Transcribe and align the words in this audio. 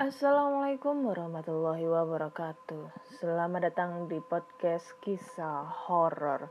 Assalamualaikum 0.00 1.12
warahmatullahi 1.12 1.84
wabarakatuh. 1.84 2.88
Selamat 3.20 3.68
datang 3.68 4.08
di 4.08 4.16
podcast 4.24 4.96
kisah 5.04 5.68
horor. 5.68 6.48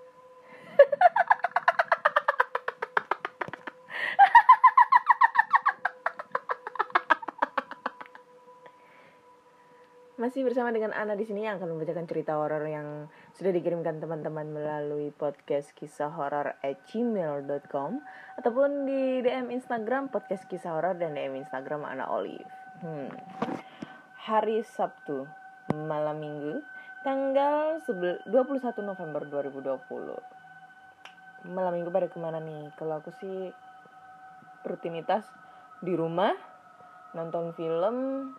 Masih 10.22 10.46
bersama 10.46 10.70
dengan 10.70 10.94
Ana 10.94 11.18
di 11.18 11.26
sini 11.26 11.50
yang 11.50 11.58
akan 11.58 11.74
membacakan 11.74 12.06
cerita 12.06 12.38
horor 12.38 12.62
yang 12.70 13.10
sudah 13.34 13.50
dikirimkan 13.50 13.98
teman-teman 13.98 14.46
melalui 14.46 15.10
podcast 15.10 15.74
kisah 15.74 16.14
horor 16.14 16.54
at 16.62 16.86
gmail.com 16.94 17.98
ataupun 18.38 18.86
di 18.86 19.26
DM 19.26 19.50
Instagram 19.50 20.14
podcast 20.14 20.46
kisah 20.46 20.78
horor 20.78 21.02
dan 21.02 21.18
DM 21.18 21.34
Instagram 21.42 21.82
Ana 21.82 22.14
Olive. 22.14 22.59
Hmm. 22.80 23.12
Hari 24.24 24.64
Sabtu, 24.64 25.28
malam 25.84 26.16
Minggu, 26.16 26.64
tanggal 27.04 27.84
21 27.84 28.40
November 28.88 29.28
2020. 29.28 31.52
Malam 31.52 31.76
Minggu 31.76 31.92
pada 31.92 32.08
ke 32.08 32.16
mana 32.24 32.40
nih? 32.40 32.72
Kalau 32.80 33.04
aku 33.04 33.12
sih 33.20 33.52
rutinitas 34.64 35.28
di 35.84 35.92
rumah, 35.92 36.32
nonton 37.12 37.52
film, 37.60 38.32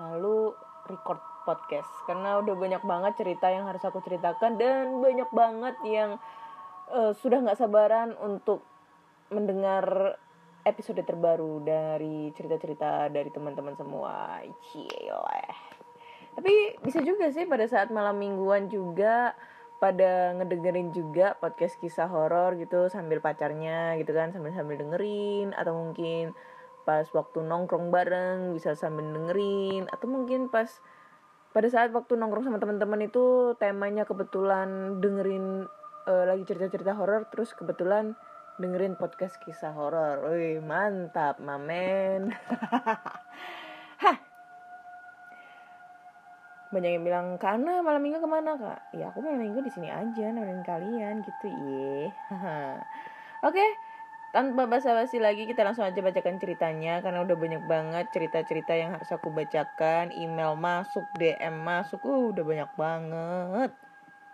lalu 0.00 0.56
record 0.88 1.20
podcast 1.44 1.92
karena 2.08 2.40
udah 2.40 2.56
banyak 2.56 2.80
banget 2.88 3.20
cerita 3.20 3.52
yang 3.52 3.68
harus 3.68 3.84
aku 3.84 4.00
ceritakan 4.00 4.56
dan 4.56 5.04
banyak 5.04 5.28
banget 5.28 5.76
yang 5.84 6.16
uh, 6.88 7.12
sudah 7.12 7.44
nggak 7.44 7.60
sabaran 7.60 8.16
untuk 8.16 8.64
mendengar 9.28 10.16
episode 10.64 11.00
terbaru 11.04 11.60
dari 11.60 12.32
cerita-cerita 12.32 13.12
dari 13.12 13.28
teman-teman 13.28 13.76
semua 13.76 14.40
Cile. 14.72 15.44
tapi 16.34 16.74
bisa 16.82 16.98
juga 17.04 17.30
sih 17.30 17.46
pada 17.46 17.68
saat 17.68 17.94
malam 17.94 18.18
mingguan 18.18 18.66
juga 18.72 19.36
pada 19.78 20.32
ngedengerin 20.40 20.90
juga 20.96 21.36
podcast 21.36 21.76
kisah 21.76 22.08
horor 22.08 22.56
gitu 22.56 22.88
sambil 22.88 23.20
pacarnya 23.20 23.94
gitu 24.00 24.16
kan 24.16 24.32
sambil 24.32 24.50
sambil 24.56 24.80
dengerin 24.80 25.52
atau 25.54 25.76
mungkin 25.76 26.32
pas 26.88 27.04
waktu 27.12 27.44
nongkrong 27.44 27.92
bareng 27.92 28.56
bisa 28.56 28.76
sambil 28.76 29.04
dengerin 29.04 29.88
atau 29.92 30.06
mungkin 30.08 30.48
pas 30.48 30.68
pada 31.52 31.68
saat 31.70 31.92
waktu 31.92 32.16
nongkrong 32.16 32.48
sama 32.48 32.58
teman-teman 32.58 33.06
itu 33.06 33.54
temanya 33.60 34.08
kebetulan 34.08 34.98
dengerin 34.98 35.68
uh, 36.08 36.24
lagi 36.28 36.44
cerita-cerita 36.48 36.96
horor 36.96 37.28
terus 37.28 37.52
kebetulan 37.52 38.16
dengerin 38.58 38.94
podcast 38.94 39.34
kisah 39.42 39.74
horor. 39.74 40.22
Wih, 40.30 40.62
mantap, 40.62 41.42
mamen. 41.42 42.30
Hah. 44.02 44.18
Banyak 46.70 46.90
yang 46.98 47.04
bilang, 47.06 47.26
"Karena 47.38 47.82
malam 47.82 48.02
Minggu 48.02 48.22
ke 48.22 48.30
mana, 48.30 48.54
Kak?" 48.58 48.94
Ya, 48.94 49.10
aku 49.10 49.22
malam 49.22 49.42
Minggu 49.42 49.62
di 49.62 49.70
sini 49.70 49.90
aja 49.90 50.30
nemenin 50.30 50.62
kalian 50.62 51.22
gitu, 51.22 51.46
ye. 51.50 52.10
Oke, 53.46 53.58
okay, 53.58 53.70
tanpa 54.34 54.66
basa-basi 54.66 55.22
lagi 55.22 55.46
kita 55.46 55.62
langsung 55.62 55.86
aja 55.86 56.02
bacakan 56.02 56.42
ceritanya 56.42 56.98
karena 57.06 57.22
udah 57.22 57.38
banyak 57.38 57.62
banget 57.70 58.10
cerita-cerita 58.10 58.74
yang 58.74 58.90
harus 58.98 59.06
aku 59.14 59.30
bacakan 59.30 60.10
email 60.10 60.58
masuk 60.58 61.06
DM 61.14 61.54
masuk 61.62 62.02
uh 62.02 62.34
udah 62.34 62.42
banyak 62.42 62.70
banget 62.74 63.70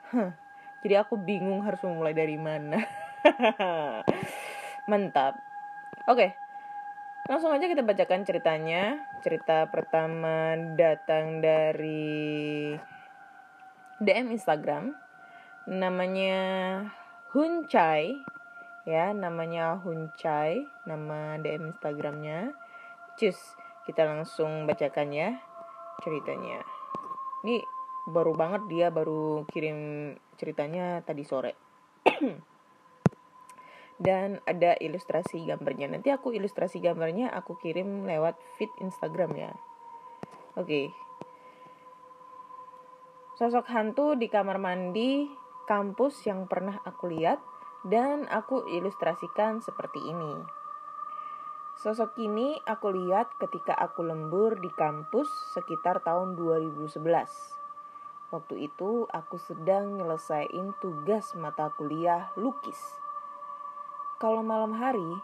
huh. 0.08 0.32
jadi 0.80 1.04
aku 1.04 1.20
bingung 1.20 1.60
harus 1.68 1.84
memulai 1.84 2.16
dari 2.16 2.40
mana 2.40 2.80
mantap. 4.90 5.38
Oke. 6.08 6.16
Okay. 6.16 6.30
langsung 7.30 7.54
aja 7.54 7.70
kita 7.70 7.84
bacakan 7.86 8.26
ceritanya. 8.26 8.98
Cerita 9.22 9.68
pertama 9.70 10.56
datang 10.74 11.38
dari 11.38 12.74
DM 14.02 14.34
Instagram. 14.34 14.96
Namanya 15.70 16.40
Huncai 17.30 18.18
ya 18.88 19.12
namanya 19.14 19.78
Huncai 19.78 20.66
nama 20.88 21.38
DM 21.38 21.70
Instagramnya. 21.70 22.50
Cus 23.14 23.38
kita 23.86 24.08
langsung 24.08 24.66
bacakan 24.66 25.14
ya 25.14 25.38
ceritanya. 26.02 26.64
Ini 27.46 27.62
baru 28.10 28.34
banget 28.34 28.66
dia 28.66 28.88
baru 28.90 29.44
kirim 29.46 30.12
ceritanya 30.40 31.04
tadi 31.04 31.22
sore 31.22 31.52
dan 34.00 34.40
ada 34.48 34.74
ilustrasi 34.80 35.44
gambarnya 35.44 35.92
nanti 35.92 36.08
aku 36.08 36.32
ilustrasi 36.32 36.80
gambarnya 36.80 37.28
aku 37.30 37.60
kirim 37.60 38.08
lewat 38.08 38.40
feed 38.56 38.72
Instagram 38.80 39.36
ya 39.36 39.52
oke 40.56 40.90
sosok 43.36 43.68
hantu 43.68 44.16
di 44.16 44.32
kamar 44.32 44.56
mandi 44.56 45.28
kampus 45.70 46.26
yang 46.26 46.50
pernah 46.50 46.82
aku 46.82 47.14
lihat 47.14 47.38
dan 47.86 48.28
aku 48.28 48.68
ilustrasikan 48.68 49.62
seperti 49.64 50.02
ini. 50.02 50.34
Sosok 51.80 52.12
ini 52.20 52.60
aku 52.68 52.92
lihat 52.92 53.32
ketika 53.40 53.72
aku 53.72 54.04
lembur 54.04 54.60
di 54.60 54.68
kampus 54.76 55.30
sekitar 55.56 56.04
tahun 56.04 56.36
2011. 56.36 57.00
Waktu 58.34 58.54
itu 58.68 59.08
aku 59.08 59.40
sedang 59.40 59.96
nyelesain 59.96 60.76
tugas 60.84 61.32
mata 61.40 61.72
kuliah 61.78 62.28
lukis. 62.36 62.78
Kalau 64.20 64.44
malam 64.44 64.76
hari, 64.76 65.16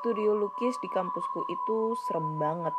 studio 0.00 0.32
lukis 0.32 0.72
di 0.80 0.88
kampusku 0.88 1.44
itu 1.44 1.92
serem 2.08 2.40
banget. 2.40 2.72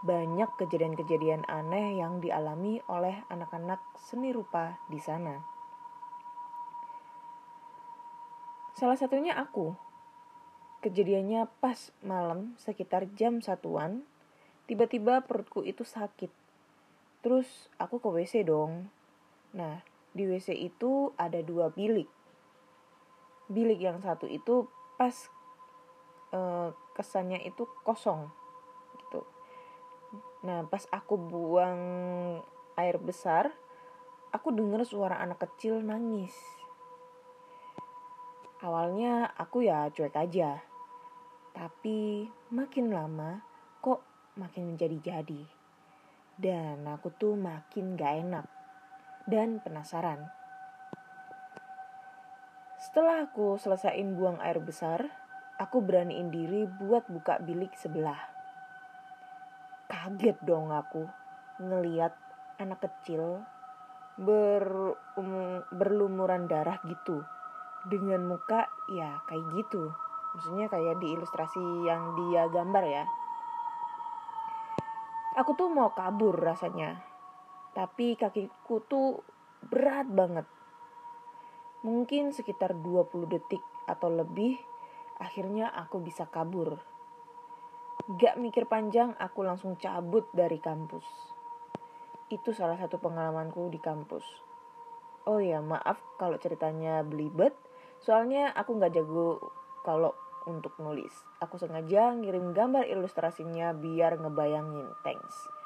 Banyak 0.00 0.56
kejadian-kejadian 0.56 1.44
aneh 1.44 2.00
yang 2.00 2.24
dialami 2.24 2.80
oleh 2.88 3.20
anak-anak 3.28 3.84
seni 4.00 4.32
rupa 4.32 4.80
di 4.88 4.96
sana. 4.96 5.44
Salah 8.72 8.96
satunya 8.96 9.36
aku. 9.36 9.76
Kejadiannya 10.80 11.52
pas 11.60 11.92
malam 12.00 12.56
sekitar 12.56 13.12
jam 13.12 13.44
satuan, 13.44 14.08
tiba-tiba 14.64 15.20
perutku 15.20 15.60
itu 15.68 15.84
sakit. 15.84 16.32
Terus 17.20 17.68
aku 17.76 18.00
ke 18.00 18.08
WC 18.08 18.48
dong. 18.48 18.88
Nah, 19.52 19.84
di 20.16 20.24
WC 20.24 20.56
itu 20.56 21.12
ada 21.20 21.44
dua 21.44 21.68
bilik. 21.68 22.21
Bilik 23.52 23.78
yang 23.84 24.00
satu 24.00 24.24
itu 24.24 24.64
pas 24.96 25.12
eh, 26.32 26.68
kesannya 26.96 27.44
itu 27.44 27.68
kosong 27.84 28.32
gitu. 28.96 29.20
Nah, 30.48 30.64
pas 30.66 30.84
aku 30.88 31.20
buang 31.20 31.80
air 32.80 32.96
besar, 32.96 33.52
aku 34.32 34.48
dengar 34.50 34.82
suara 34.88 35.20
anak 35.20 35.44
kecil 35.44 35.84
nangis. 35.84 36.32
Awalnya 38.62 39.26
aku 39.36 39.66
ya 39.66 39.90
cuek 39.90 40.14
aja. 40.14 40.62
Tapi 41.52 42.30
makin 42.54 42.94
lama 42.94 43.42
kok 43.82 44.00
makin 44.38 44.72
menjadi-jadi. 44.72 45.42
Dan 46.38 46.88
aku 46.88 47.12
tuh 47.12 47.36
makin 47.36 47.98
gak 47.98 48.22
enak 48.24 48.46
dan 49.28 49.60
penasaran. 49.60 50.30
Setelah 52.92 53.24
aku 53.24 53.56
selesaiin 53.56 54.20
buang 54.20 54.36
air 54.44 54.60
besar, 54.60 55.00
aku 55.56 55.80
beraniin 55.80 56.28
diri 56.28 56.68
buat 56.68 57.08
buka 57.08 57.40
bilik 57.40 57.72
sebelah. 57.72 58.20
Kaget 59.88 60.36
dong 60.44 60.68
aku 60.68 61.08
ngeliat 61.56 62.12
anak 62.60 62.84
kecil 62.84 63.40
ber, 64.20 64.92
um, 65.16 65.64
berlumuran 65.72 66.44
darah 66.44 66.84
gitu. 66.84 67.24
Dengan 67.88 68.28
muka 68.28 68.68
ya 68.92 69.24
kayak 69.24 69.56
gitu. 69.56 69.88
Maksudnya 70.36 70.68
kayak 70.68 71.00
di 71.00 71.16
ilustrasi 71.16 71.64
yang 71.88 72.12
dia 72.12 72.44
gambar 72.52 72.84
ya. 72.84 73.08
Aku 75.40 75.56
tuh 75.56 75.72
mau 75.72 75.96
kabur 75.96 76.36
rasanya. 76.36 77.00
Tapi 77.72 78.20
kakiku 78.20 78.84
tuh 78.84 79.24
berat 79.64 80.12
banget 80.12 80.44
mungkin 81.82 82.34
sekitar 82.34 82.74
20 82.78 83.26
detik 83.26 83.62
atau 83.86 84.10
lebih 84.10 84.58
akhirnya 85.18 85.70
aku 85.70 86.02
bisa 86.02 86.26
kabur 86.30 86.78
gak 88.18 88.38
mikir 88.38 88.66
panjang 88.66 89.14
aku 89.18 89.46
langsung 89.46 89.78
cabut 89.78 90.26
dari 90.34 90.58
kampus 90.58 91.04
itu 92.32 92.50
salah 92.54 92.78
satu 92.78 92.98
pengalamanku 92.98 93.70
di 93.70 93.78
kampus 93.78 94.24
oh 95.26 95.38
ya 95.38 95.62
maaf 95.62 96.00
kalau 96.18 96.38
ceritanya 96.38 97.02
belibet 97.06 97.54
Soalnya 98.02 98.50
aku 98.58 98.82
nggak 98.82 98.98
jago 98.98 99.38
kalau 99.86 100.10
untuk 100.50 100.74
nulis. 100.82 101.14
Aku 101.38 101.54
sengaja 101.54 102.10
ngirim 102.18 102.50
gambar 102.50 102.90
ilustrasinya 102.90 103.70
biar 103.78 104.18
ngebayangin. 104.18 104.90
Thanks. 105.06 105.61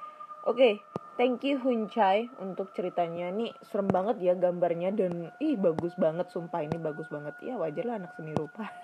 Oke, 0.47 0.55
okay, 0.55 0.75
thank 1.19 1.43
you 1.43 1.59
Huncai 1.59 2.31
untuk 2.39 2.71
ceritanya. 2.71 3.35
Nih 3.35 3.51
serem 3.67 3.91
banget 3.91 4.23
ya 4.23 4.39
gambarnya 4.39 4.95
dan 4.95 5.35
ih 5.43 5.59
bagus 5.59 5.99
banget 5.99 6.31
sumpah 6.31 6.63
ini 6.63 6.79
bagus 6.79 7.11
banget. 7.11 7.35
Ya 7.43 7.59
wajar 7.59 7.83
lah 7.83 7.99
anak 7.99 8.15
seni 8.15 8.31
rupa. 8.31 8.71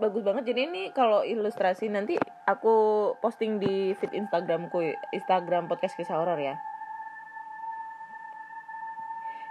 bagus 0.00 0.24
banget 0.24 0.48
jadi 0.50 0.60
ini 0.66 0.82
kalau 0.96 1.20
ilustrasi 1.20 1.92
nanti 1.92 2.16
aku 2.48 2.74
posting 3.20 3.60
di 3.60 3.92
feed 4.00 4.16
Instagramku 4.16 4.80
Instagram 5.12 5.68
podcast 5.68 5.94
kisah 5.94 6.16
horor 6.16 6.40
ya 6.40 6.56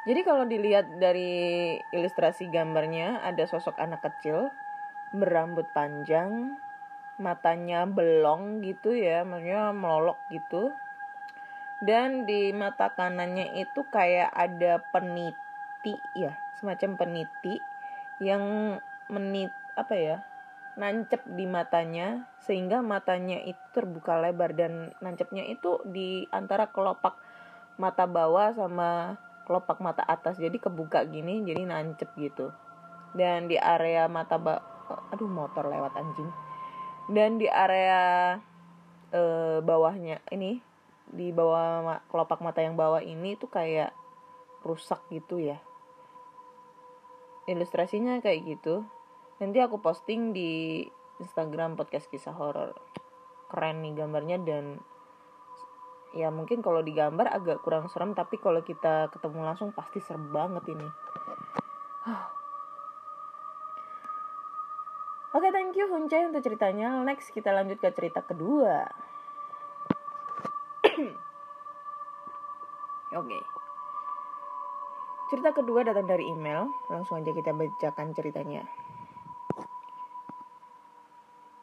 jadi 0.10 0.26
kalau 0.26 0.50
dilihat 0.50 0.98
dari 0.98 1.78
ilustrasi 1.94 2.50
gambarnya 2.50 3.22
ada 3.22 3.46
sosok 3.46 3.78
anak 3.78 4.02
kecil 4.02 4.50
berambut 5.14 5.70
panjang 5.70 6.58
matanya 7.20 7.84
belong 7.84 8.64
gitu 8.64 8.96
ya 8.96 9.28
maksudnya 9.28 9.76
melolok 9.76 10.18
gitu. 10.32 10.72
Dan 11.80 12.28
di 12.28 12.52
mata 12.52 12.92
kanannya 12.92 13.56
itu 13.56 13.88
kayak 13.88 14.32
ada 14.36 14.84
peniti 14.92 15.96
ya 16.16 16.36
semacam 16.60 17.00
peniti 17.00 17.56
yang 18.20 18.76
menit 19.08 19.52
apa 19.80 19.96
ya 19.96 20.18
nancep 20.76 21.24
di 21.24 21.48
matanya 21.48 22.28
sehingga 22.44 22.84
matanya 22.84 23.40
itu 23.44 23.60
terbuka 23.72 24.20
lebar 24.20 24.56
dan 24.56 24.92
nancepnya 25.00 25.48
itu 25.48 25.80
di 25.88 26.28
antara 26.32 26.72
kelopak 26.72 27.16
mata 27.80 28.08
bawah 28.08 28.52
sama 28.56 29.16
kelopak 29.48 29.80
mata 29.80 30.04
atas. 30.04 30.36
Jadi 30.36 30.60
kebuka 30.60 31.08
gini 31.08 31.48
jadi 31.48 31.64
nancep 31.64 32.12
gitu. 32.20 32.52
Dan 33.16 33.48
di 33.48 33.56
area 33.56 34.08
mata 34.12 34.36
ba 34.36 34.60
aduh 35.16 35.32
motor 35.32 35.70
lewat 35.70 35.96
anjing 35.96 36.49
dan 37.10 37.42
di 37.42 37.50
area 37.50 38.38
e, 39.10 39.22
bawahnya 39.66 40.22
ini 40.30 40.62
di 41.10 41.34
bawah 41.34 42.06
kelopak 42.14 42.38
mata 42.46 42.62
yang 42.62 42.78
bawah 42.78 43.02
ini 43.02 43.34
tuh 43.34 43.50
kayak 43.50 43.90
rusak 44.62 45.02
gitu 45.10 45.42
ya. 45.42 45.58
Ilustrasinya 47.50 48.22
kayak 48.22 48.46
gitu. 48.46 48.86
Nanti 49.42 49.58
aku 49.58 49.82
posting 49.82 50.38
di 50.38 50.86
Instagram 51.18 51.74
podcast 51.74 52.06
kisah 52.14 52.38
horor. 52.38 52.78
Keren 53.50 53.82
nih 53.82 53.98
gambarnya 53.98 54.38
dan 54.46 54.78
ya 56.14 56.30
mungkin 56.30 56.62
kalau 56.62 56.86
digambar 56.86 57.30
agak 57.30 57.62
kurang 57.62 57.90
serem 57.90 58.18
tapi 58.18 58.42
kalau 58.42 58.66
kita 58.66 59.14
ketemu 59.14 59.46
langsung 59.46 59.70
pasti 59.74 60.02
serem 60.02 60.34
banget 60.34 60.74
ini 60.74 60.90
Oke, 65.30 65.46
okay, 65.46 65.54
thank 65.54 65.78
you 65.78 65.86
Hunce 65.86 66.26
untuk 66.26 66.42
ceritanya. 66.42 67.06
Next 67.06 67.30
kita 67.30 67.54
lanjut 67.54 67.78
ke 67.78 67.94
cerita 67.94 68.26
kedua. 68.26 68.90
Oke. 70.90 71.14
Okay. 73.14 73.42
Cerita 75.30 75.54
kedua 75.54 75.86
datang 75.86 76.10
dari 76.10 76.26
email. 76.26 76.74
Langsung 76.90 77.22
aja 77.22 77.30
kita 77.30 77.54
bacakan 77.54 78.18
ceritanya. 78.18 78.66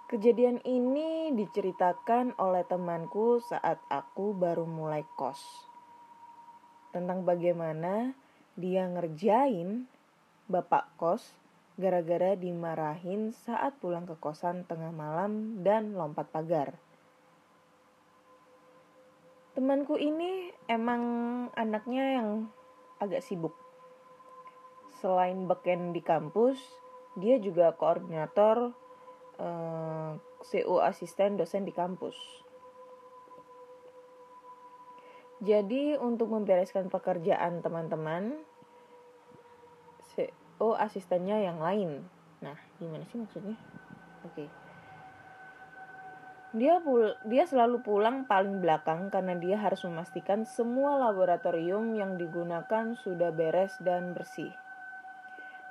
Kejadian 0.06 0.62
ini 0.62 1.34
diceritakan 1.34 2.38
oleh 2.38 2.62
temanku 2.62 3.42
saat 3.42 3.82
aku 3.90 4.30
baru 4.30 4.62
mulai 4.62 5.02
kos. 5.18 5.42
Tentang 6.94 7.26
bagaimana 7.26 8.14
dia 8.54 8.86
ngerjain 8.86 9.90
bapak 10.46 10.94
kos 11.02 11.45
gara-gara 11.76 12.32
dimarahin 12.36 13.36
saat 13.36 13.76
pulang 13.84 14.08
ke 14.08 14.16
kosan 14.16 14.64
tengah 14.64 14.92
malam 14.96 15.60
dan 15.60 15.92
lompat 15.92 16.32
pagar. 16.32 16.80
Temanku 19.52 19.96
ini 19.96 20.52
emang 20.68 21.02
anaknya 21.56 22.20
yang 22.20 22.28
agak 23.00 23.24
sibuk. 23.24 23.56
Selain 25.00 25.48
beken 25.48 25.92
di 25.92 26.00
kampus, 26.00 26.60
dia 27.16 27.36
juga 27.40 27.72
koordinator 27.76 28.72
eh, 29.40 30.10
CO 30.44 30.76
asisten 30.80 31.40
dosen 31.40 31.64
di 31.64 31.72
kampus. 31.72 32.16
Jadi 35.44 36.00
untuk 36.00 36.32
membereskan 36.32 36.88
pekerjaan 36.88 37.60
teman-teman, 37.60 38.40
CO 40.56 40.72
asistennya 40.76 41.40
yang 41.44 41.60
lain. 41.60 42.04
Nah, 42.40 42.56
gimana 42.80 43.04
sih 43.12 43.20
maksudnya? 43.20 43.56
Oke. 44.24 44.32
Okay. 44.32 44.48
Dia 46.56 46.80
pul 46.80 47.12
dia 47.28 47.44
selalu 47.44 47.84
pulang 47.84 48.24
paling 48.24 48.64
belakang 48.64 49.12
karena 49.12 49.36
dia 49.36 49.60
harus 49.60 49.84
memastikan 49.84 50.48
semua 50.48 50.96
laboratorium 50.96 51.92
yang 51.92 52.16
digunakan 52.16 52.96
sudah 52.96 53.28
beres 53.28 53.76
dan 53.84 54.16
bersih. 54.16 54.56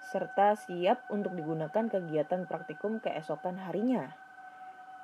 Serta 0.05 0.53
siap 0.53 1.09
untuk 1.09 1.33
digunakan 1.33 1.89
kegiatan 1.89 2.45
praktikum 2.45 3.01
keesokan 3.01 3.57
harinya. 3.57 4.13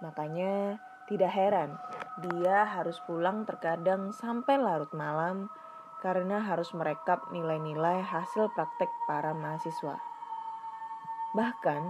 Makanya 0.05 0.77
tidak 1.09 1.33
heran 1.33 1.81
dia 2.21 2.67
harus 2.67 3.01
pulang 3.03 3.47
terkadang 3.47 4.13
sampai 4.13 4.61
larut 4.61 4.91
malam 4.93 5.49
karena 6.01 6.42
harus 6.42 6.74
merekap 6.74 7.30
nilai-nilai 7.30 8.01
hasil 8.01 8.50
praktek 8.57 8.89
para 9.06 9.31
mahasiswa. 9.38 10.01
Bahkan, 11.38 11.81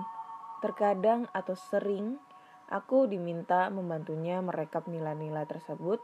terkadang 0.62 1.26
atau 1.34 1.58
sering 1.58 2.22
Aku 2.72 3.04
diminta 3.04 3.68
membantunya 3.68 4.40
merekap 4.40 4.88
nilai-nilai 4.88 5.44
tersebut 5.44 6.00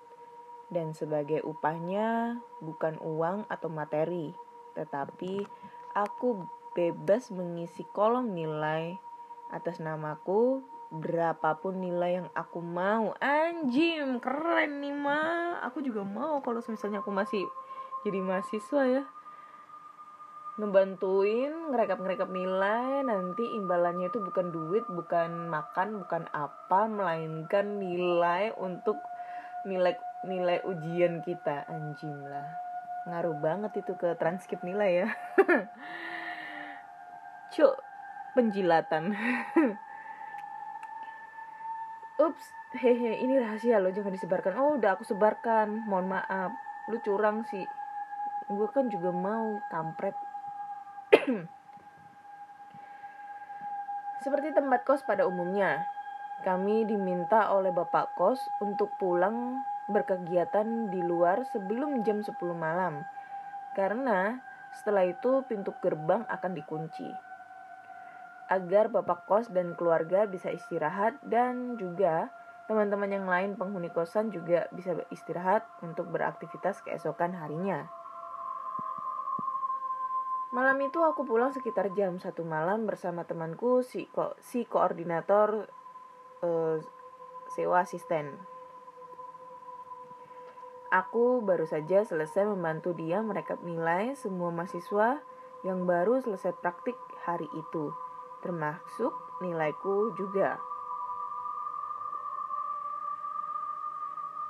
dan 0.67 0.91
sebagai 0.91 1.39
upahnya 1.47 2.43
bukan 2.59 2.99
uang 2.99 3.47
atau 3.47 3.71
materi, 3.71 4.35
tetapi 4.75 5.47
aku 5.95 6.43
bebas 6.75 7.31
mengisi 7.31 7.87
kolom 7.95 8.35
nilai 8.35 8.99
atas 9.47 9.79
namaku 9.79 10.59
berapapun 10.91 11.79
nilai 11.79 12.19
yang 12.19 12.27
aku 12.35 12.59
mau. 12.59 13.15
Anjim, 13.23 14.19
keren 14.19 14.83
nih, 14.83 14.91
Ma. 14.91 15.63
Aku 15.71 15.79
juga 15.79 16.03
mau 16.03 16.43
kalau 16.43 16.59
misalnya 16.67 16.99
aku 16.99 17.15
masih 17.15 17.47
jadi 18.05 18.21
mahasiswa 18.21 18.81
ya. 18.85 19.03
Ngebantuin 20.57 21.69
ngerekap-ngerekap 21.69 22.33
nilai 22.33 23.05
nanti 23.05 23.45
imbalannya 23.45 24.09
itu 24.09 24.17
bukan 24.17 24.49
duit 24.49 24.89
bukan 24.89 25.53
makan 25.53 26.01
bukan 26.01 26.25
apa 26.33 26.89
melainkan 26.89 27.77
nilai 27.77 28.49
untuk 28.57 28.97
nilai 29.69 29.93
nilai 30.25 30.57
ujian 30.65 31.21
kita. 31.21 31.69
Anjing 31.69 32.25
lah. 32.25 32.57
Ngaruh 33.05 33.37
banget 33.37 33.85
itu 33.85 33.93
ke 33.93 34.17
transkrip 34.17 34.65
nilai 34.65 35.05
ya. 35.05 35.07
Cuk 37.53 37.77
penjilatan. 38.33 39.13
Ups 42.17 42.45
hehe 42.81 43.21
ini 43.21 43.37
rahasia 43.37 43.77
lo 43.77 43.93
jangan 43.93 44.09
disebarkan. 44.09 44.57
Oh 44.57 44.81
udah 44.81 44.97
aku 44.97 45.05
sebarkan 45.05 45.85
mohon 45.85 46.09
maaf. 46.09 46.49
Lu 46.89 46.97
curang 47.05 47.45
sih 47.45 47.61
gue 48.47 48.67
kan 48.71 48.87
juga 48.87 49.11
mau 49.11 49.59
kampret 49.71 50.15
Seperti 54.27 54.51
tempat 54.51 54.83
kos 54.83 55.07
pada 55.07 55.23
umumnya, 55.23 55.87
kami 56.43 56.83
diminta 56.83 57.53
oleh 57.53 57.71
bapak 57.71 58.11
kos 58.17 58.43
untuk 58.59 58.91
pulang 58.99 59.61
berkegiatan 59.87 60.91
di 60.91 60.99
luar 60.99 61.47
sebelum 61.47 62.03
jam 62.03 62.19
10 62.19 62.35
malam. 62.51 63.07
Karena 63.71 64.35
setelah 64.75 65.07
itu 65.07 65.47
pintu 65.47 65.71
gerbang 65.79 66.27
akan 66.27 66.51
dikunci. 66.59 67.07
Agar 68.51 68.91
bapak 68.91 69.23
kos 69.29 69.47
dan 69.47 69.79
keluarga 69.79 70.27
bisa 70.27 70.51
istirahat 70.51 71.15
dan 71.23 71.79
juga 71.79 72.27
teman-teman 72.67 73.07
yang 73.07 73.27
lain 73.31 73.55
penghuni 73.55 73.87
kosan 73.87 74.27
juga 74.27 74.67
bisa 74.75 74.91
istirahat 75.07 75.63
untuk 75.79 76.11
beraktivitas 76.11 76.83
keesokan 76.83 77.31
harinya. 77.31 77.87
Malam 80.57 80.89
itu 80.89 80.97
aku 81.05 81.21
pulang 81.21 81.53
sekitar 81.53 81.93
jam 81.93 82.17
satu 82.17 82.41
malam 82.41 82.89
bersama 82.89 83.21
temanku 83.29 83.85
si 83.85 84.09
ko 84.09 84.33
si 84.41 84.65
koordinator 84.65 85.69
uh, 86.41 86.81
sewa 87.53 87.85
asisten. 87.85 88.33
Aku 90.89 91.45
baru 91.45 91.69
saja 91.69 92.01
selesai 92.01 92.49
membantu 92.49 92.97
dia 92.97 93.21
merekap 93.21 93.61
nilai 93.61 94.17
semua 94.17 94.49
mahasiswa 94.49 95.21
yang 95.61 95.85
baru 95.85 96.25
selesai 96.25 96.57
praktik 96.57 96.97
hari 97.21 97.45
itu, 97.53 97.93
termasuk 98.41 99.13
nilaiku 99.45 100.17
juga. 100.17 100.57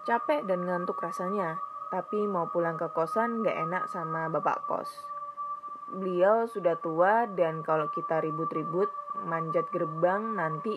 Capek 0.08 0.48
dan 0.48 0.64
ngantuk 0.64 1.04
rasanya, 1.04 1.60
tapi 1.92 2.24
mau 2.24 2.48
pulang 2.48 2.80
ke 2.80 2.88
kosan 2.96 3.44
gak 3.44 3.60
enak 3.60 3.92
sama 3.92 4.32
bapak 4.32 4.64
kos 4.72 5.17
beliau 5.88 6.46
sudah 6.52 6.76
tua 6.84 7.28
dan 7.32 7.64
kalau 7.64 7.88
kita 7.96 8.20
ribut-ribut 8.20 8.92
manjat 9.24 9.66
gerbang 9.72 10.36
nanti 10.36 10.76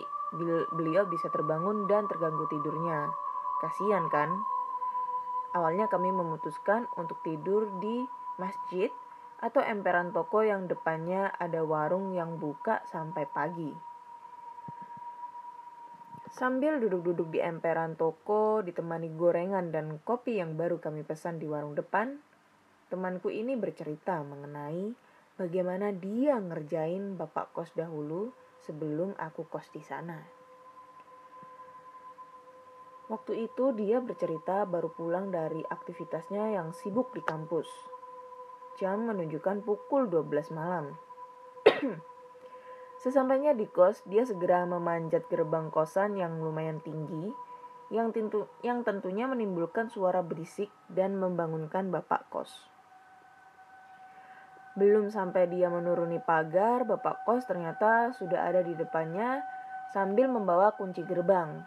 beliau 0.71 1.03
bisa 1.11 1.27
terbangun 1.27 1.85
dan 1.91 2.07
terganggu 2.07 2.47
tidurnya. 2.47 3.11
Kasihan 3.59 4.07
kan? 4.07 4.31
Awalnya 5.51 5.91
kami 5.91 6.15
memutuskan 6.15 6.87
untuk 6.95 7.19
tidur 7.27 7.67
di 7.83 8.07
masjid 8.39 8.87
atau 9.43 9.59
emperan 9.59 10.15
toko 10.15 10.45
yang 10.45 10.71
depannya 10.71 11.27
ada 11.35 11.65
warung 11.67 12.15
yang 12.15 12.39
buka 12.39 12.79
sampai 12.87 13.27
pagi. 13.27 13.73
Sambil 16.31 16.79
duduk-duduk 16.79 17.27
di 17.27 17.43
emperan 17.43 17.99
toko, 17.99 18.63
ditemani 18.63 19.11
gorengan 19.19 19.67
dan 19.75 19.99
kopi 19.99 20.39
yang 20.39 20.55
baru 20.55 20.79
kami 20.79 21.03
pesan 21.03 21.43
di 21.43 21.45
warung 21.49 21.75
depan, 21.75 22.23
temanku 22.91 23.31
ini 23.31 23.55
bercerita 23.55 24.19
mengenai 24.19 24.91
bagaimana 25.39 25.95
dia 25.95 26.35
ngerjain 26.35 27.15
bapak 27.15 27.55
kos 27.55 27.71
dahulu 27.71 28.35
sebelum 28.67 29.15
aku 29.15 29.47
kos 29.47 29.71
di 29.71 29.79
sana. 29.79 30.19
Waktu 33.11 33.47
itu 33.47 33.75
dia 33.75 33.99
bercerita 33.99 34.63
baru 34.63 34.87
pulang 34.91 35.35
dari 35.35 35.59
aktivitasnya 35.59 36.55
yang 36.55 36.71
sibuk 36.71 37.11
di 37.11 37.19
kampus. 37.19 37.67
Jam 38.79 39.03
menunjukkan 39.03 39.67
pukul 39.67 40.07
12 40.07 40.55
malam. 40.55 40.95
Sesampainya 43.03 43.51
di 43.51 43.67
kos, 43.67 43.99
dia 44.07 44.23
segera 44.23 44.63
memanjat 44.63 45.27
gerbang 45.27 45.67
kosan 45.67 46.15
yang 46.15 46.39
lumayan 46.39 46.79
tinggi, 46.79 47.35
yang, 47.91 48.15
tentu, 48.15 48.47
yang 48.63 48.87
tentunya 48.87 49.27
menimbulkan 49.27 49.91
suara 49.91 50.23
berisik 50.23 50.71
dan 50.87 51.19
membangunkan 51.19 51.91
bapak 51.91 52.31
kos. 52.31 52.70
Belum 54.71 55.11
sampai 55.11 55.51
dia 55.51 55.67
menuruni 55.67 56.23
pagar, 56.23 56.87
bapak 56.87 57.27
kos 57.27 57.43
ternyata 57.43 58.15
sudah 58.15 58.47
ada 58.47 58.63
di 58.63 58.71
depannya 58.71 59.43
sambil 59.91 60.31
membawa 60.31 60.71
kunci 60.71 61.03
gerbang. 61.03 61.59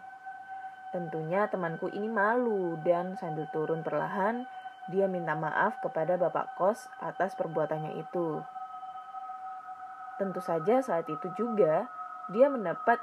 Tentunya 0.89 1.45
temanku 1.45 1.85
ini 1.93 2.09
malu 2.09 2.81
dan 2.81 3.13
sambil 3.21 3.45
turun 3.53 3.85
perlahan, 3.85 4.49
dia 4.89 5.05
minta 5.05 5.37
maaf 5.37 5.77
kepada 5.85 6.17
bapak 6.17 6.57
kos 6.57 6.89
atas 6.97 7.37
perbuatannya 7.37 7.93
itu. 8.01 8.41
Tentu 10.17 10.41
saja 10.41 10.81
saat 10.81 11.05
itu 11.05 11.27
juga 11.37 11.85
dia 12.33 12.49
mendapat 12.49 12.97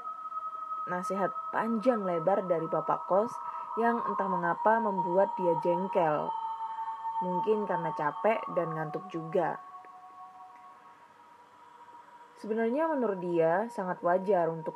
nasihat 0.91 1.31
panjang 1.55 2.03
lebar 2.03 2.43
dari 2.43 2.67
bapak 2.67 3.07
kos 3.07 3.31
yang 3.79 4.03
entah 4.03 4.27
mengapa 4.27 4.83
membuat 4.83 5.31
dia 5.39 5.55
jengkel. 5.63 6.27
Mungkin 7.23 7.63
karena 7.69 7.95
capek 7.95 8.43
dan 8.51 8.75
ngantuk 8.75 9.07
juga. 9.07 9.63
Sebenarnya 12.43 12.91
menurut 12.91 13.23
dia 13.23 13.71
sangat 13.71 14.03
wajar 14.03 14.51
untuk 14.51 14.75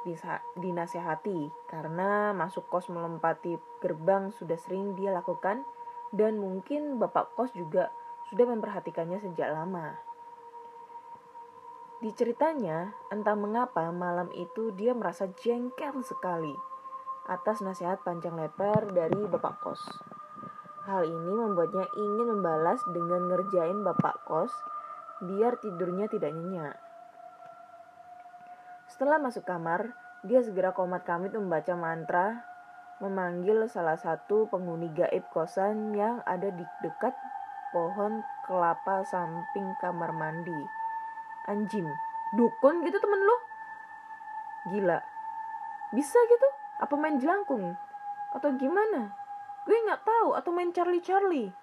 dinasehati 0.56 1.52
karena 1.68 2.32
masuk 2.32 2.64
kos 2.72 2.88
melempati 2.88 3.60
gerbang 3.84 4.32
sudah 4.32 4.56
sering 4.56 4.96
dia 4.96 5.12
lakukan 5.12 5.68
dan 6.16 6.40
mungkin 6.40 6.96
bapak 6.96 7.36
kos 7.36 7.52
juga 7.52 7.92
sudah 8.32 8.48
memperhatikannya 8.48 9.20
sejak 9.20 9.52
lama. 9.52 10.00
Di 12.00 12.08
ceritanya, 12.16 12.96
entah 13.12 13.36
mengapa 13.36 13.92
malam 13.92 14.32
itu 14.32 14.72
dia 14.72 14.96
merasa 14.96 15.28
jengkel 15.36 16.00
sekali 16.08 16.56
atas 17.28 17.60
nasihat 17.60 18.00
panjang 18.00 18.40
lebar 18.40 18.96
dari 18.96 19.28
bapak 19.28 19.60
kos. 19.60 19.84
Hal 20.88 21.04
ini 21.04 21.32
membuatnya 21.36 21.84
ingin 22.00 22.32
membalas 22.32 22.80
dengan 22.96 23.28
ngerjain 23.28 23.84
bapak 23.84 24.24
kos 24.24 24.56
biar 25.20 25.60
tidurnya 25.60 26.08
tidak 26.08 26.32
nyenyak. 26.32 26.87
Setelah 28.98 29.22
masuk 29.22 29.46
kamar, 29.46 29.94
dia 30.26 30.42
segera 30.42 30.74
komat 30.74 31.06
kamit 31.06 31.30
membaca 31.30 31.78
mantra, 31.78 32.42
memanggil 32.98 33.70
salah 33.70 33.94
satu 33.94 34.50
penghuni 34.50 34.90
gaib 34.90 35.22
kosan 35.30 35.94
yang 35.94 36.26
ada 36.26 36.50
di 36.50 36.66
dekat 36.82 37.14
pohon 37.70 38.26
kelapa 38.50 39.06
samping 39.06 39.78
kamar 39.78 40.10
mandi. 40.18 40.66
Anjing 41.46 41.86
dukun 42.34 42.82
gitu 42.90 42.98
temen 42.98 43.22
lo 43.22 43.38
gila 44.74 44.98
bisa 45.94 46.18
gitu? 46.18 46.48
Apa 46.82 46.98
main 46.98 47.22
jelangkung? 47.22 47.78
Atau 48.34 48.58
gimana? 48.58 49.14
Gue 49.70 49.78
nggak 49.78 50.10
tahu 50.10 50.34
atau 50.34 50.50
main 50.50 50.74
Charlie 50.74 51.06
Charlie 51.06 51.54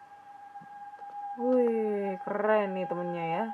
Wih, 1.35 2.14
keren 2.23 2.79
nih 2.79 2.87
temennya 2.87 3.25
ya. 3.26 3.45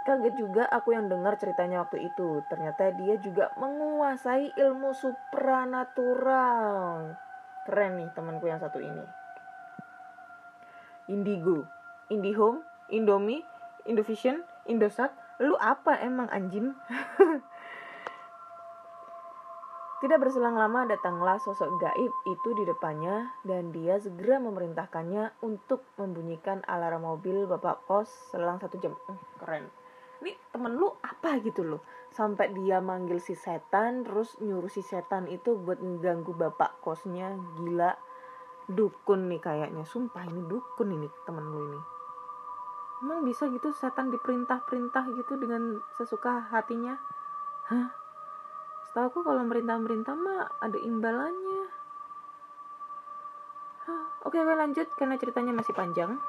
Kaget 0.00 0.40
juga 0.40 0.64
aku 0.64 0.96
yang 0.96 1.12
dengar 1.12 1.36
ceritanya 1.36 1.84
waktu 1.84 2.08
itu. 2.08 2.40
Ternyata 2.48 2.96
dia 2.96 3.20
juga 3.20 3.52
menguasai 3.60 4.56
ilmu 4.56 4.96
supranatural. 4.96 7.20
Keren 7.68 8.00
nih 8.00 8.08
temanku 8.16 8.48
yang 8.48 8.56
satu 8.56 8.80
ini. 8.80 9.04
Indigo, 11.12 11.68
Indihome, 12.08 12.64
Indomie, 12.88 13.44
Indovision, 13.84 14.40
Indosat, 14.64 15.12
lu 15.42 15.58
apa 15.60 16.00
emang 16.00 16.32
anjing? 16.32 16.70
Tidak 20.00 20.16
berselang 20.16 20.56
lama 20.56 20.88
datanglah 20.88 21.36
sosok 21.44 21.76
gaib 21.76 22.12
itu 22.24 22.56
di 22.56 22.64
depannya 22.64 23.36
dan 23.44 23.68
dia 23.68 24.00
segera 24.00 24.40
memerintahkannya 24.40 25.44
untuk 25.44 25.84
membunyikan 26.00 26.64
alarm 26.64 27.04
mobil 27.04 27.44
bapak 27.44 27.84
kos 27.84 28.08
selang 28.32 28.56
satu 28.56 28.80
jam. 28.80 28.96
Hmm, 29.04 29.20
keren. 29.36 29.68
Temen 30.50 30.74
lu 30.76 30.90
apa 31.02 31.38
gitu 31.42 31.62
loh. 31.62 31.82
Sampai 32.10 32.50
dia 32.50 32.82
manggil 32.82 33.22
si 33.22 33.38
setan 33.38 34.02
terus 34.02 34.34
nyuruh 34.42 34.70
si 34.70 34.82
setan 34.82 35.30
itu 35.30 35.54
buat 35.54 35.78
ngeganggu 35.78 36.34
bapak 36.34 36.82
kosnya. 36.82 37.38
Gila. 37.58 37.94
Dukun 38.70 39.30
nih 39.30 39.40
kayaknya. 39.42 39.86
Sumpah 39.86 40.26
ini 40.26 40.42
dukun 40.46 40.90
ini 40.90 41.06
temen 41.26 41.46
lu 41.46 41.60
ini 41.70 41.80
emang 43.00 43.24
bisa 43.24 43.48
gitu 43.48 43.72
setan 43.72 44.12
diperintah-perintah 44.12 45.08
gitu 45.16 45.40
dengan 45.40 45.80
sesuka 45.96 46.44
hatinya 46.52 47.00
hah 47.72 47.88
setahu 48.84 49.04
aku 49.08 49.18
kalau 49.24 49.42
merintah-merintah 49.48 50.12
mah 50.12 50.52
ada 50.60 50.76
imbalannya 50.76 51.64
hah, 53.88 54.04
oke 54.28 54.36
oke 54.36 54.54
lanjut 54.54 54.88
karena 55.00 55.16
ceritanya 55.16 55.56
masih 55.56 55.72
panjang 55.72 56.20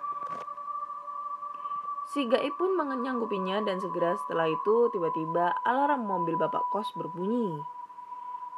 Si 2.12 2.28
Gaib 2.28 2.60
pun 2.60 2.76
menyanggupinya 2.76 3.64
dan 3.64 3.80
segera 3.80 4.20
setelah 4.20 4.52
itu 4.52 4.92
tiba-tiba 4.92 5.64
alarm 5.64 6.04
mobil 6.04 6.36
bapak 6.36 6.68
kos 6.68 6.92
berbunyi. 6.92 7.56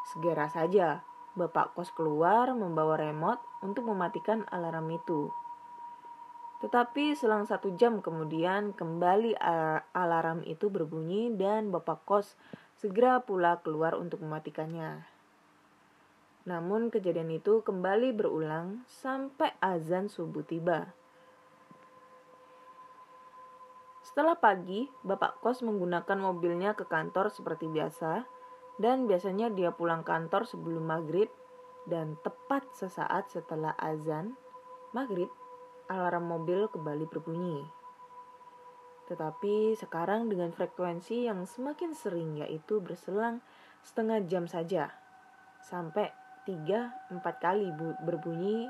Segera 0.09 0.49
saja, 0.49 1.05
bapak 1.37 1.77
kos 1.77 1.93
keluar 1.93 2.49
membawa 2.57 2.97
remote 2.97 3.45
untuk 3.61 3.85
mematikan 3.85 4.41
alarm 4.49 4.89
itu. 4.89 5.29
Tetapi 6.65 7.13
selang 7.13 7.45
satu 7.45 7.77
jam 7.77 8.01
kemudian 8.01 8.73
kembali 8.73 9.37
alarm 9.93 10.41
itu 10.49 10.73
berbunyi 10.73 11.29
dan 11.37 11.69
bapak 11.69 12.01
kos 12.09 12.33
segera 12.81 13.21
pula 13.21 13.61
keluar 13.61 13.93
untuk 13.93 14.25
mematikannya. 14.25 15.05
Namun 16.49 16.89
kejadian 16.89 17.29
itu 17.29 17.61
kembali 17.61 18.17
berulang 18.17 18.81
sampai 18.89 19.53
azan 19.61 20.09
subuh 20.09 20.41
tiba. 20.41 20.89
Setelah 24.13 24.37
pagi, 24.37 24.85
bapak 25.01 25.41
kos 25.41 25.65
menggunakan 25.65 26.21
mobilnya 26.21 26.77
ke 26.77 26.85
kantor 26.85 27.33
seperti 27.33 27.65
biasa 27.65 28.21
dan 28.77 29.09
biasanya 29.09 29.49
dia 29.49 29.73
pulang 29.73 30.05
kantor 30.05 30.45
sebelum 30.45 30.85
maghrib 30.85 31.33
dan 31.89 32.13
tepat 32.21 32.61
sesaat 32.77 33.33
setelah 33.33 33.73
azan 33.73 34.37
maghrib 34.93 35.33
alarm 35.89 36.29
mobil 36.29 36.69
kembali 36.69 37.09
berbunyi. 37.09 37.65
Tetapi 39.09 39.81
sekarang 39.81 40.29
dengan 40.29 40.53
frekuensi 40.53 41.25
yang 41.25 41.49
semakin 41.49 41.97
sering 41.97 42.37
yaitu 42.37 42.85
berselang 42.85 43.41
setengah 43.81 44.21
jam 44.29 44.45
saja. 44.45 44.93
Sampai 45.65 46.13
3-4 46.45 47.17
kali 47.41 47.73
berbunyi. 48.05 48.69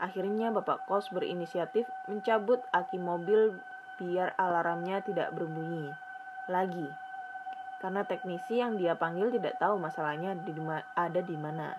Akhirnya 0.00 0.48
Bapak 0.56 0.88
Kos 0.88 1.12
berinisiatif 1.12 1.84
mencabut 2.08 2.64
aki 2.72 2.96
mobil 2.96 3.60
biar 4.00 4.34
alarmnya 4.38 5.00
tidak 5.02 5.30
berbunyi 5.34 5.92
lagi. 6.48 6.88
Karena 7.80 8.00
teknisi 8.08 8.60
yang 8.60 8.80
dia 8.80 8.96
panggil 8.96 9.28
tidak 9.28 9.60
tahu 9.60 9.76
masalahnya 9.76 10.32
ada 10.96 11.20
di 11.20 11.36
mana. 11.36 11.76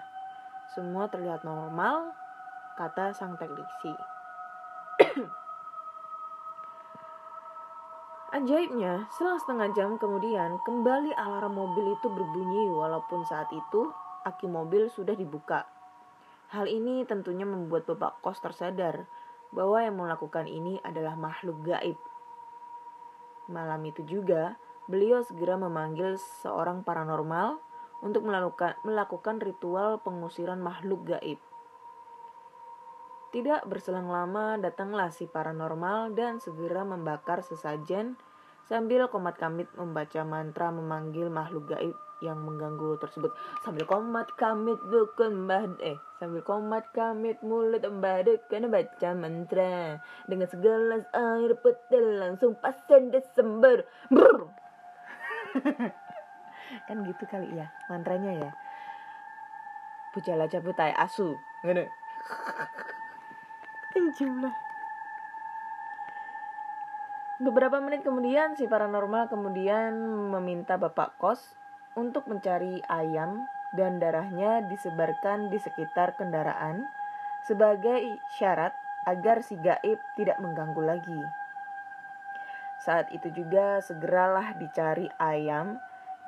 Semua 0.74 1.10
terlihat 1.10 1.41
normal, 1.41 2.13
kata 2.77 3.13
sang 3.15 3.39
teknisi. 3.41 3.93
Ajaibnya, 8.36 9.07
selang 9.15 9.39
setengah 9.39 9.72
jam 9.72 9.95
kemudian 9.95 10.60
kembali 10.67 11.15
alarm 11.15 11.55
mobil 11.55 11.95
itu 11.95 12.12
berbunyi 12.12 12.67
walaupun 12.67 13.24
saat 13.24 13.48
itu 13.55 13.95
aki 14.27 14.51
mobil 14.51 14.91
sudah 14.91 15.15
dibuka. 15.15 15.63
Hal 16.51 16.67
ini 16.67 17.07
tentunya 17.07 17.48
membuat 17.48 17.88
Bapak 17.88 18.19
Kos 18.19 18.43
tersadar 18.43 19.07
bahwa 19.55 19.79
yang 19.79 19.95
melakukan 19.95 20.45
ini 20.51 20.83
adalah 20.83 21.15
makhluk 21.15 21.63
gaib. 21.63 21.95
Malam 23.47 23.81
itu 23.88 24.03
juga, 24.03 24.59
beliau 24.91 25.24
segera 25.24 25.55
memanggil 25.55 26.19
seorang 26.43 26.83
paranormal 26.83 27.63
untuk 28.03 28.27
melakukan, 28.27 29.39
ritual 29.39 30.03
pengusiran 30.03 30.59
makhluk 30.59 31.07
gaib. 31.07 31.39
Tidak 33.31 33.67
berselang 33.67 34.12
lama 34.12 34.59
datanglah 34.59 35.12
si 35.12 35.27
paranormal 35.27 36.15
dan 36.15 36.43
segera 36.43 36.83
membakar 36.83 37.43
sesajen 37.43 38.19
Sambil 38.65 39.05
komat 39.13 39.38
kamit 39.38 39.69
membaca 39.77 40.25
mantra 40.25 40.74
memanggil 40.74 41.29
makhluk 41.29 41.69
gaib 41.69 41.93
yang 42.25 42.41
mengganggu 42.41 42.98
tersebut. 42.98 43.29
Sambil 43.62 43.86
komat 43.86 44.25
kamit 44.41 44.81
bukan 44.89 45.45
mbah 45.45 45.69
eh 45.86 46.01
sambil 46.17 46.41
komat 46.41 46.89
kamit 46.89 47.38
mulut 47.45 47.86
mbah 47.86 48.25
karena 48.50 48.65
baca 48.65 49.10
mantra. 49.13 50.01
Dengan 50.25 50.50
segelas 50.50 51.05
air 51.13 51.53
putih 51.62 52.17
langsung 52.17 52.57
pasen 52.57 53.13
Desember. 53.13 53.86
Brr. 54.10 54.50
kan 56.89 56.98
gitu 57.05 57.24
kali 57.29 57.53
ya 57.53 57.69
mantranya 57.86 58.50
ya. 58.50 58.51
Pujala 60.10 60.50
cabutai 60.50 60.89
asu. 60.98 61.38
Gitu 61.62 61.86
jumlah 64.17 64.64
Beberapa 67.35 67.83
menit 67.83 68.07
kemudian 68.07 68.55
si 68.55 68.63
paranormal 68.63 69.27
kemudian 69.27 69.91
meminta 70.31 70.79
bapak 70.79 71.19
kos 71.19 71.59
untuk 71.99 72.31
mencari 72.31 72.79
ayam 72.87 73.43
dan 73.75 73.99
darahnya 73.99 74.63
disebarkan 74.71 75.51
di 75.51 75.59
sekitar 75.59 76.15
kendaraan 76.15 76.87
sebagai 77.43 78.23
syarat 78.39 78.71
agar 79.03 79.43
si 79.43 79.59
gaib 79.59 79.99
tidak 80.15 80.39
mengganggu 80.39 80.79
lagi. 80.79 81.21
Saat 82.87 83.11
itu 83.11 83.27
juga 83.35 83.83
segeralah 83.83 84.55
dicari 84.55 85.11
ayam 85.19 85.75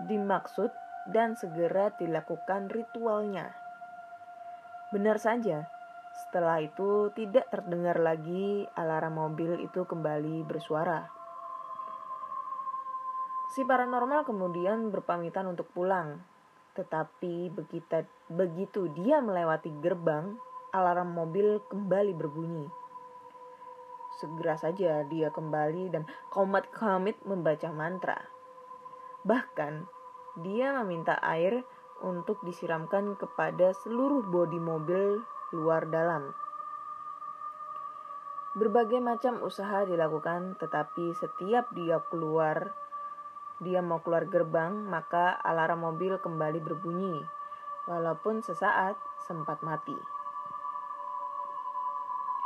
dimaksud 0.04 0.76
dan 1.08 1.40
segera 1.40 1.96
dilakukan 1.96 2.68
ritualnya. 2.68 3.56
Benar 4.92 5.24
saja, 5.24 5.72
setelah 6.18 6.58
itu 6.66 7.14
tidak 7.14 7.46
terdengar 7.54 8.02
lagi 8.02 8.66
alarm 8.74 9.22
mobil 9.22 9.62
itu 9.62 9.86
kembali 9.86 10.42
bersuara. 10.50 11.06
Si 13.54 13.62
paranormal 13.62 14.26
kemudian 14.26 14.90
berpamitan 14.90 15.46
untuk 15.46 15.70
pulang. 15.78 16.18
Tetapi 16.74 17.54
begitu, 17.54 18.06
begitu 18.34 18.90
dia 18.98 19.22
melewati 19.22 19.70
gerbang, 19.78 20.38
alarm 20.74 21.14
mobil 21.14 21.62
kembali 21.70 22.14
berbunyi. 22.18 22.66
Segera 24.18 24.58
saja 24.58 25.06
dia 25.06 25.30
kembali 25.30 25.94
dan 25.94 26.10
komat 26.34 26.66
kamit 26.74 27.18
membaca 27.30 27.70
mantra. 27.70 28.18
Bahkan 29.22 29.86
dia 30.42 30.74
meminta 30.82 31.18
air 31.22 31.62
untuk 32.02 32.42
disiramkan 32.42 33.14
kepada 33.18 33.74
seluruh 33.86 34.26
bodi 34.30 34.58
mobil 34.58 35.22
luar 35.56 35.88
dalam. 35.88 36.36
Berbagai 38.58 39.00
macam 39.00 39.40
usaha 39.46 39.86
dilakukan, 39.88 40.60
tetapi 40.60 41.14
setiap 41.16 41.72
dia 41.72 42.02
keluar 42.10 42.74
dia 43.58 43.82
mau 43.82 43.98
keluar 44.06 44.30
gerbang, 44.30 44.86
maka 44.86 45.34
alarm 45.42 45.82
mobil 45.82 46.22
kembali 46.22 46.62
berbunyi, 46.62 47.26
walaupun 47.90 48.46
sesaat 48.46 48.94
sempat 49.26 49.66
mati. 49.66 49.98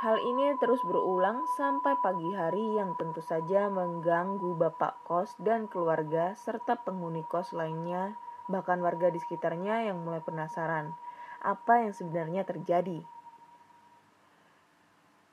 Hal 0.01 0.17
ini 0.17 0.55
terus 0.57 0.81
berulang 0.87 1.43
sampai 1.59 1.99
pagi 1.99 2.31
hari 2.31 2.79
yang 2.79 2.95
tentu 2.95 3.19
saja 3.21 3.67
mengganggu 3.67 4.55
bapak 4.55 5.03
kos 5.03 5.35
dan 5.37 5.67
keluarga 5.67 6.33
serta 6.33 6.79
penghuni 6.79 7.27
kos 7.27 7.51
lainnya, 7.51 8.15
bahkan 8.47 8.79
warga 8.79 9.11
di 9.11 9.19
sekitarnya 9.19 9.91
yang 9.91 10.01
mulai 10.01 10.23
penasaran 10.23 10.95
apa 11.41 11.85
yang 11.85 11.93
sebenarnya 11.93 12.45
terjadi. 12.45 13.01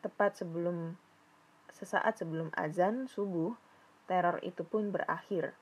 Tepat 0.01 0.41
sebelum 0.41 0.97
sesaat 1.73 2.19
sebelum 2.19 2.49
azan 2.57 3.07
subuh, 3.07 3.55
teror 4.09 4.41
itu 4.41 4.65
pun 4.65 4.91
berakhir. 4.91 5.53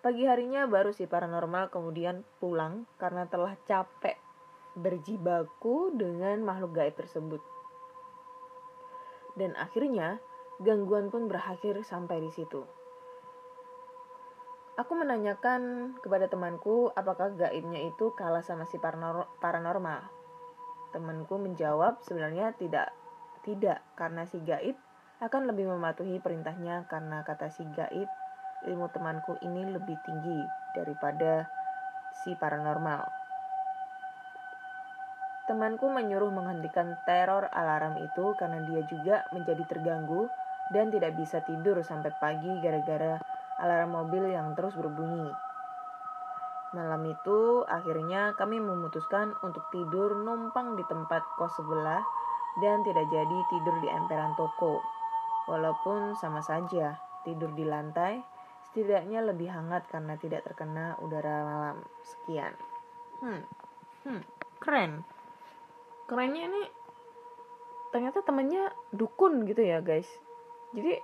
Pagi 0.00 0.22
harinya 0.22 0.70
baru 0.70 0.94
si 0.94 1.10
paranormal 1.10 1.74
kemudian 1.74 2.22
pulang 2.38 2.86
karena 2.94 3.26
telah 3.26 3.58
capek 3.66 4.14
berjibaku 4.78 5.90
dengan 5.98 6.46
makhluk 6.46 6.78
gaib 6.78 6.94
tersebut. 6.94 7.42
Dan 9.34 9.58
akhirnya 9.58 10.22
gangguan 10.62 11.10
pun 11.10 11.26
berakhir 11.26 11.82
sampai 11.82 12.22
di 12.22 12.30
situ. 12.30 12.62
Aku 14.76 14.92
menanyakan 14.92 15.96
kepada 16.04 16.28
temanku 16.28 16.92
apakah 16.92 17.32
gaibnya 17.32 17.80
itu 17.80 18.12
kalah 18.12 18.44
sama 18.44 18.68
si 18.68 18.76
paranormal. 18.76 20.04
Temanku 20.92 21.40
menjawab 21.40 22.04
sebenarnya 22.04 22.52
tidak 22.60 22.92
tidak 23.40 23.80
karena 23.96 24.28
si 24.28 24.36
gaib 24.44 24.76
akan 25.24 25.48
lebih 25.48 25.72
mematuhi 25.72 26.20
perintahnya 26.20 26.84
karena 26.92 27.24
kata 27.24 27.48
si 27.48 27.64
gaib 27.72 28.04
ilmu 28.68 28.92
temanku 28.92 29.40
ini 29.40 29.64
lebih 29.64 29.96
tinggi 30.04 30.44
daripada 30.76 31.48
si 32.20 32.36
paranormal. 32.36 33.08
Temanku 35.48 35.88
menyuruh 35.88 36.28
menghentikan 36.28 37.00
teror 37.08 37.48
alarm 37.48 37.96
itu 37.96 38.36
karena 38.36 38.60
dia 38.68 38.84
juga 38.84 39.24
menjadi 39.32 39.64
terganggu 39.72 40.28
dan 40.68 40.92
tidak 40.92 41.16
bisa 41.16 41.40
tidur 41.48 41.80
sampai 41.80 42.12
pagi 42.20 42.52
gara-gara 42.60 43.16
alarm 43.60 43.96
mobil 43.96 44.28
yang 44.28 44.52
terus 44.52 44.76
berbunyi. 44.76 45.32
Malam 46.76 47.08
itu 47.08 47.64
akhirnya 47.64 48.36
kami 48.36 48.60
memutuskan 48.60 49.32
untuk 49.40 49.64
tidur 49.72 50.12
numpang 50.12 50.76
di 50.76 50.84
tempat 50.90 51.24
kos 51.40 51.56
sebelah 51.56 52.04
dan 52.60 52.84
tidak 52.84 53.06
jadi 53.08 53.38
tidur 53.48 53.76
di 53.80 53.88
emperan 53.88 54.36
toko. 54.36 54.82
Walaupun 55.46 56.18
sama 56.18 56.42
saja 56.42 56.98
tidur 57.22 57.54
di 57.54 57.64
lantai 57.64 58.20
setidaknya 58.70 59.24
lebih 59.24 59.48
hangat 59.48 59.88
karena 59.88 60.20
tidak 60.20 60.44
terkena 60.44 61.00
udara 61.00 61.48
malam. 61.48 61.76
Sekian. 62.04 62.52
Hmm, 63.24 63.40
hmm, 64.04 64.20
keren. 64.60 65.00
Kerennya 66.04 66.44
ini 66.44 66.62
ternyata 67.88 68.20
temannya 68.20 68.68
dukun 68.92 69.48
gitu 69.48 69.64
ya 69.64 69.80
guys. 69.80 70.10
Jadi 70.76 71.00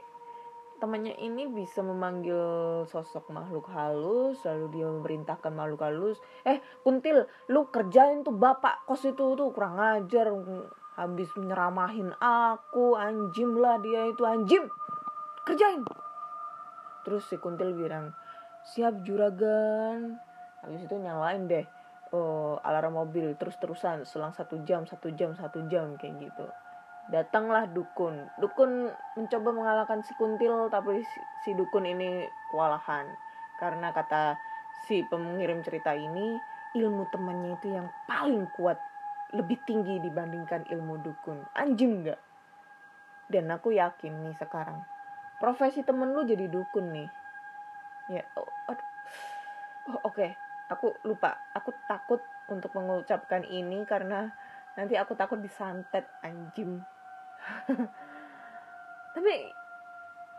temannya 0.83 1.15
ini 1.23 1.47
bisa 1.47 1.79
memanggil 1.79 2.83
sosok 2.91 3.31
makhluk 3.31 3.71
halus 3.71 4.43
lalu 4.43 4.67
dia 4.75 4.91
memerintahkan 4.91 5.55
makhluk 5.55 5.87
halus. 5.87 6.19
Eh 6.43 6.59
kuntil 6.83 7.31
lu 7.47 7.71
kerjain 7.71 8.27
tuh 8.27 8.35
bapak 8.35 8.83
kos 8.91 9.07
itu 9.07 9.39
tuh 9.39 9.55
kurang 9.55 9.79
ajar 9.79 10.35
habis 10.99 11.31
menyeramahin 11.39 12.11
aku 12.19 12.99
anjim 12.99 13.55
lah 13.63 13.79
dia 13.79 14.11
itu 14.11 14.27
anjim! 14.27 14.67
Kerjain! 15.47 15.87
Terus 17.07 17.31
si 17.31 17.39
kuntil 17.39 17.79
bilang 17.79 18.11
siap 18.75 19.07
juragan. 19.07 20.19
Habis 20.67 20.91
itu 20.91 20.95
nyalain 20.99 21.47
deh 21.47 21.67
uh, 22.11 22.59
alarm 22.63 22.99
mobil 22.99 23.35
terus 23.39 23.57
terusan 23.59 24.05
selang 24.05 24.37
satu 24.37 24.61
jam 24.63 24.85
satu 24.85 25.11
jam 25.17 25.35
satu 25.35 25.65
jam 25.67 25.97
kayak 25.97 26.29
gitu 26.31 26.47
datanglah 27.11 27.67
dukun. 27.67 28.31
Dukun 28.39 28.93
mencoba 29.19 29.51
mengalahkan 29.51 30.07
si 30.07 30.15
kuntil 30.15 30.71
tapi 30.71 31.03
si 31.43 31.51
dukun 31.57 31.89
ini 31.89 32.29
kewalahan. 32.53 33.09
Karena 33.59 33.91
kata 33.91 34.39
si 34.87 35.03
pengirim 35.07 35.63
cerita 35.67 35.95
ini 35.97 36.39
ilmu 36.79 37.11
temannya 37.11 37.59
itu 37.59 37.75
yang 37.75 37.91
paling 38.07 38.47
kuat 38.55 38.79
lebih 39.33 39.59
tinggi 39.65 39.99
dibandingkan 39.99 40.69
ilmu 40.69 41.01
dukun. 41.03 41.43
Anjing 41.57 42.07
nggak? 42.07 42.21
Dan 43.33 43.49
aku 43.49 43.73
yakin 43.73 44.29
nih 44.29 44.37
sekarang 44.37 44.85
profesi 45.43 45.83
temen 45.83 46.15
lu 46.15 46.23
jadi 46.23 46.47
dukun 46.47 46.95
nih. 46.95 47.09
Ya 48.15 48.23
oh, 48.39 48.47
oh, 48.47 48.79
oke. 50.07 50.15
Okay. 50.15 50.31
aku 50.71 50.95
lupa. 51.05 51.35
Aku 51.59 51.75
takut 51.91 52.23
untuk 52.47 52.71
mengucapkan 52.79 53.43
ini 53.43 53.83
karena 53.83 54.31
nanti 54.79 54.97
aku 54.97 55.19
takut 55.19 55.43
disantet 55.43 56.07
anjing 56.25 56.81
tapi 59.15 59.35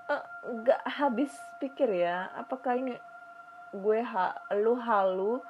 uh, 0.10 0.26
nggak 0.62 0.82
habis 0.88 1.32
pikir 1.62 1.90
ya 1.94 2.32
apakah 2.36 2.78
ini 2.78 2.96
gue 3.74 4.00
ha 4.06 4.38
lu 4.60 4.78
halu 4.78 5.42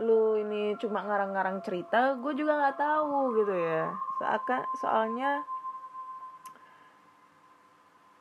lu 0.00 0.40
ini 0.40 0.72
cuma 0.80 1.04
ngarang-ngarang 1.04 1.60
cerita 1.60 2.16
gue 2.16 2.32
juga 2.32 2.56
nggak 2.56 2.78
tahu 2.80 3.36
gitu 3.36 3.52
ya. 3.52 3.92
Seakan 4.16 4.62
soalnya 4.80 5.44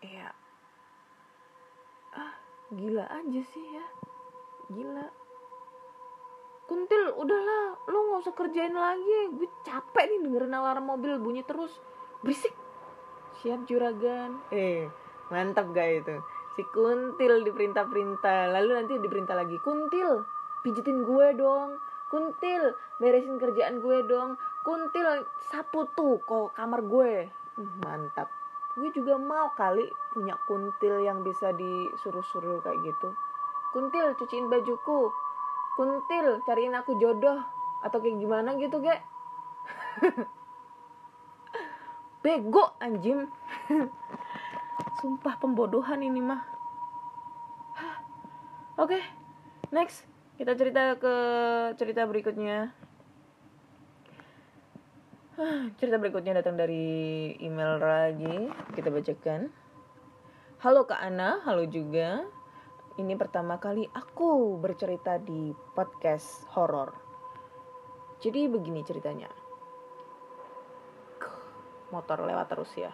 ya 0.01 0.27
gila 2.71 3.05
aja 3.07 3.41
sih 3.43 3.65
ya. 3.75 3.85
Gila. 4.71 5.07
Kuntil 6.67 7.03
udahlah 7.19 7.75
lu 7.91 7.99
nggak 8.07 8.23
usah 8.23 8.35
kerjain 8.35 8.75
lagi. 8.75 9.35
Gue 9.35 9.47
capek 9.67 10.07
nih 10.07 10.19
dengerin 10.23 10.55
alarm 10.55 10.87
mobil 10.87 11.19
bunyi 11.19 11.43
terus. 11.43 11.75
Berisik 12.23 12.55
siap 13.41 13.65
juragan. 13.65 14.37
Eh 14.53 14.85
mantap 15.33 15.73
gak 15.73 16.05
itu? 16.05 16.15
Si 16.53 16.61
kuntil 16.69 17.41
diperintah-perintah. 17.41 18.53
Lalu 18.53 18.71
nanti 18.77 18.93
diperintah 19.01 19.33
lagi 19.33 19.57
kuntil 19.65 20.21
pijitin 20.61 21.01
gue 21.01 21.27
dong. 21.33 21.81
Kuntil 22.13 22.77
beresin 23.01 23.41
kerjaan 23.41 23.81
gue 23.81 24.05
dong. 24.05 24.37
Kuntil 24.61 25.25
sapu 25.49 25.89
tuh 25.97 26.21
kok 26.21 26.53
kamar 26.53 26.85
gue. 26.85 27.33
Mantap. 27.81 28.29
Gue 28.77 28.93
juga 28.93 29.17
mau 29.17 29.51
kali 29.57 29.89
punya 30.13 30.37
kuntil 30.47 31.01
yang 31.03 31.25
bisa 31.25 31.51
disuruh-suruh 31.57 32.61
kayak 32.61 32.79
gitu. 32.85 33.09
Kuntil 33.73 34.13
cuciin 34.21 34.47
bajuku. 34.47 35.09
Kuntil 35.75 36.45
cariin 36.45 36.77
aku 36.77 36.95
jodoh. 37.01 37.41
Atau 37.81 37.97
kayak 37.97 38.21
gimana 38.21 38.53
gitu 38.61 38.77
gak 38.77 39.01
bego 42.21 42.77
anjim 42.77 43.25
sumpah 45.01 45.41
pembodohan 45.41 46.05
ini 46.05 46.21
mah. 46.21 46.45
Oke 48.77 48.97
okay, 48.97 49.03
next. 49.73 50.05
Kita 50.37 50.53
cerita 50.57 50.97
ke 50.97 51.15
cerita 51.77 52.05
berikutnya. 52.09 52.73
Cerita 55.77 56.01
berikutnya 56.01 56.41
datang 56.41 56.57
dari 56.57 57.29
email 57.41 57.77
lagi 57.77 58.49
kita 58.73 58.89
bacakan. 58.89 59.53
Halo 60.61 60.85
kak 60.85 61.01
Ana 61.01 61.41
halo 61.45 61.65
juga. 61.69 62.25
Ini 62.97 63.17
pertama 63.17 63.57
kali 63.57 63.85
aku 63.93 64.57
bercerita 64.61 65.17
di 65.17 65.53
podcast 65.73 66.45
horor. 66.53 66.93
Jadi 68.21 68.45
begini 68.49 68.85
ceritanya 68.85 69.40
motor 71.91 72.23
lewat 72.23 72.47
terus 72.49 72.71
ya 72.79 72.91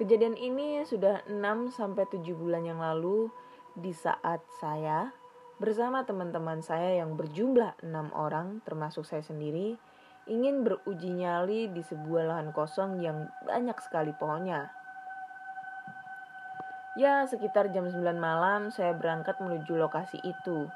kejadian 0.00 0.34
ini 0.34 0.82
sudah 0.82 1.22
6 1.30 1.70
sampai 1.70 2.08
7 2.08 2.24
bulan 2.34 2.66
yang 2.66 2.80
lalu 2.80 3.30
di 3.78 3.94
saat 3.94 4.42
saya 4.58 5.14
bersama 5.62 6.02
teman-teman 6.02 6.58
saya 6.64 6.98
yang 6.98 7.14
berjumlah 7.14 7.78
enam 7.86 8.10
orang 8.16 8.58
termasuk 8.66 9.06
saya 9.06 9.22
sendiri 9.22 9.78
ingin 10.26 10.62
beruji 10.62 11.10
nyali 11.10 11.70
di 11.70 11.82
sebuah 11.82 12.30
lahan 12.30 12.54
kosong 12.54 13.02
yang 13.02 13.26
banyak 13.42 13.74
sekali 13.82 14.14
pohonnya. 14.14 14.70
Ya, 16.94 17.24
sekitar 17.24 17.72
jam 17.72 17.88
9 17.88 18.04
malam 18.20 18.68
saya 18.68 18.92
berangkat 18.92 19.40
menuju 19.40 19.74
lokasi 19.80 20.20
itu. 20.22 20.68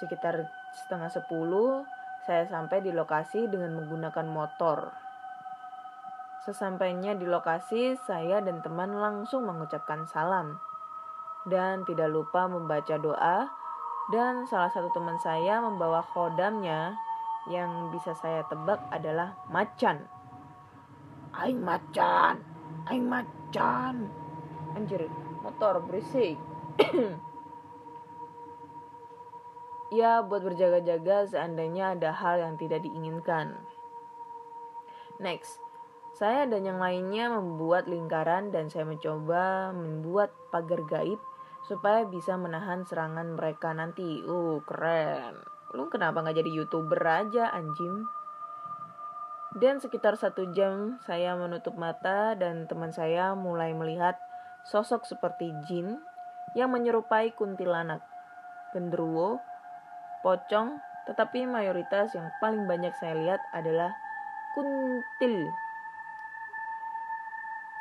Sekitar 0.00 0.48
setengah 0.72 1.12
10, 1.12 1.84
saya 2.24 2.48
sampai 2.48 2.80
di 2.80 2.90
lokasi 2.90 3.46
dengan 3.46 3.76
menggunakan 3.76 4.26
motor. 4.26 5.05
Sesampainya 6.46 7.18
di 7.18 7.26
lokasi, 7.26 7.98
saya 8.06 8.38
dan 8.38 8.62
teman 8.62 8.94
langsung 8.94 9.50
mengucapkan 9.50 10.06
salam. 10.06 10.62
Dan 11.42 11.82
tidak 11.82 12.06
lupa 12.06 12.46
membaca 12.46 12.94
doa, 13.02 13.50
dan 14.14 14.46
salah 14.46 14.70
satu 14.70 14.94
teman 14.94 15.18
saya 15.18 15.58
membawa 15.58 16.06
khodamnya 16.06 16.94
yang 17.50 17.90
bisa 17.90 18.14
saya 18.14 18.46
tebak 18.46 18.78
adalah 18.94 19.34
macan. 19.50 20.06
Aing 21.34 21.58
macan, 21.58 22.38
aing 22.86 23.10
macan. 23.10 24.06
Anjir, 24.78 25.10
motor 25.42 25.82
berisik. 25.82 26.38
ya, 29.98 30.22
buat 30.22 30.46
berjaga-jaga 30.46 31.26
seandainya 31.26 31.98
ada 31.98 32.14
hal 32.14 32.38
yang 32.38 32.54
tidak 32.54 32.86
diinginkan. 32.86 33.58
Next, 35.18 35.65
saya 36.16 36.48
dan 36.48 36.64
yang 36.64 36.80
lainnya 36.80 37.28
membuat 37.28 37.84
lingkaran 37.86 38.48
dan 38.48 38.72
saya 38.72 38.88
mencoba 38.88 39.70
membuat 39.76 40.32
pagar 40.48 40.80
gaib 40.88 41.20
supaya 41.68 42.08
bisa 42.08 42.40
menahan 42.40 42.88
serangan 42.88 43.36
mereka 43.36 43.76
nanti. 43.76 44.24
Uh, 44.24 44.64
keren 44.64 45.36
lu 45.76 45.92
kenapa 45.92 46.24
nggak 46.24 46.40
jadi 46.40 46.50
youtuber 46.56 47.02
aja 47.04 47.52
anjing 47.52 48.06
dan 49.56 49.80
sekitar 49.80 50.16
satu 50.20 50.52
jam 50.52 51.00
saya 51.04 51.32
menutup 51.36 51.76
mata 51.80 52.36
dan 52.36 52.68
teman 52.68 52.92
saya 52.92 53.32
mulai 53.32 53.72
melihat 53.72 54.20
sosok 54.68 55.08
seperti 55.08 55.48
jin 55.64 55.96
yang 56.52 56.72
menyerupai 56.72 57.32
kuntilanak, 57.32 58.04
genderuwo, 58.76 59.40
pocong, 60.20 60.76
tetapi 61.08 61.48
mayoritas 61.48 62.12
yang 62.12 62.28
paling 62.40 62.68
banyak 62.68 62.92
saya 63.00 63.16
lihat 63.16 63.40
adalah 63.56 63.92
kuntil. 64.52 65.48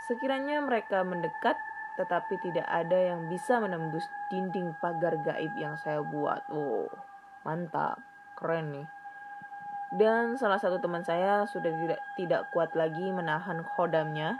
Sekiranya 0.05 0.61
mereka 0.61 1.01
mendekat, 1.01 1.57
tetapi 1.97 2.37
tidak 2.45 2.67
ada 2.69 3.15
yang 3.15 3.25
bisa 3.29 3.57
menembus 3.57 4.05
dinding 4.29 4.77
pagar 4.77 5.17
gaib 5.25 5.53
yang 5.57 5.75
saya 5.81 6.05
buat. 6.05 6.45
Oh 6.53 6.89
mantap 7.45 8.01
keren 8.33 8.73
nih 8.73 8.87
dan 9.93 10.35
salah 10.35 10.57
satu 10.57 10.81
teman 10.81 11.05
saya 11.05 11.45
sudah 11.45 11.69
tidak 11.69 12.01
tidak 12.17 12.41
kuat 12.49 12.73
lagi 12.73 13.13
menahan 13.13 13.61
khodamnya 13.63 14.35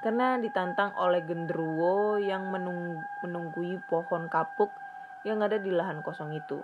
karena 0.00 0.38
ditantang 0.38 0.94
oleh 0.94 1.20
genderuwo 1.26 2.16
yang 2.22 2.48
menung, 2.48 3.02
menunggui 3.26 3.82
pohon 3.90 4.30
kapuk 4.30 4.70
yang 5.26 5.40
ada 5.40 5.56
di 5.56 5.72
lahan 5.72 6.04
kosong 6.04 6.36
itu. 6.36 6.60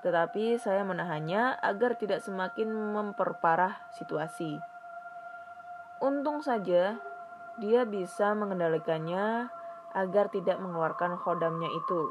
Tetapi 0.00 0.56
saya 0.56 0.86
menahannya 0.86 1.58
agar 1.58 1.98
tidak 1.98 2.22
semakin 2.22 2.70
memperparah 2.70 3.82
situasi. 3.98 4.62
Untung 6.00 6.40
saja 6.40 6.96
dia 7.60 7.84
bisa 7.84 8.32
mengendalikannya 8.32 9.52
agar 9.92 10.32
tidak 10.32 10.56
mengeluarkan 10.56 11.20
khodamnya 11.20 11.68
itu. 11.68 12.02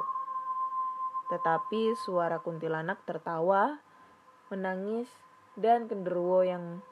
Tetapi 1.34 1.98
suara 1.98 2.38
kuntilanak 2.38 3.02
tertawa, 3.06 3.82
menangis, 4.54 5.10
dan 5.58 5.90
genderuwo 5.90 6.46
yang 6.46 6.86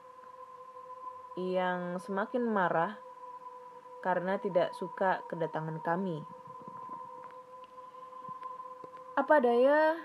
yang 1.38 2.02
semakin 2.02 2.42
marah 2.42 2.98
karena 4.02 4.42
tidak 4.42 4.74
suka 4.74 5.22
kedatangan 5.30 5.78
kami. 5.82 6.26
Apa 9.14 9.38
daya, 9.42 9.98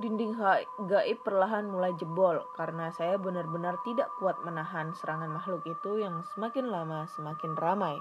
dinding 0.00 0.34
gaib 0.88 1.18
perlahan 1.20 1.68
mulai 1.68 1.92
jebol 2.00 2.40
karena 2.56 2.88
saya 2.90 3.20
benar-benar 3.20 3.76
tidak 3.84 4.08
kuat 4.16 4.40
menahan 4.42 4.96
serangan 4.96 5.28
makhluk 5.28 5.62
itu 5.68 6.00
yang 6.00 6.24
semakin 6.32 6.72
lama 6.72 7.04
semakin 7.12 7.52
ramai. 7.54 8.00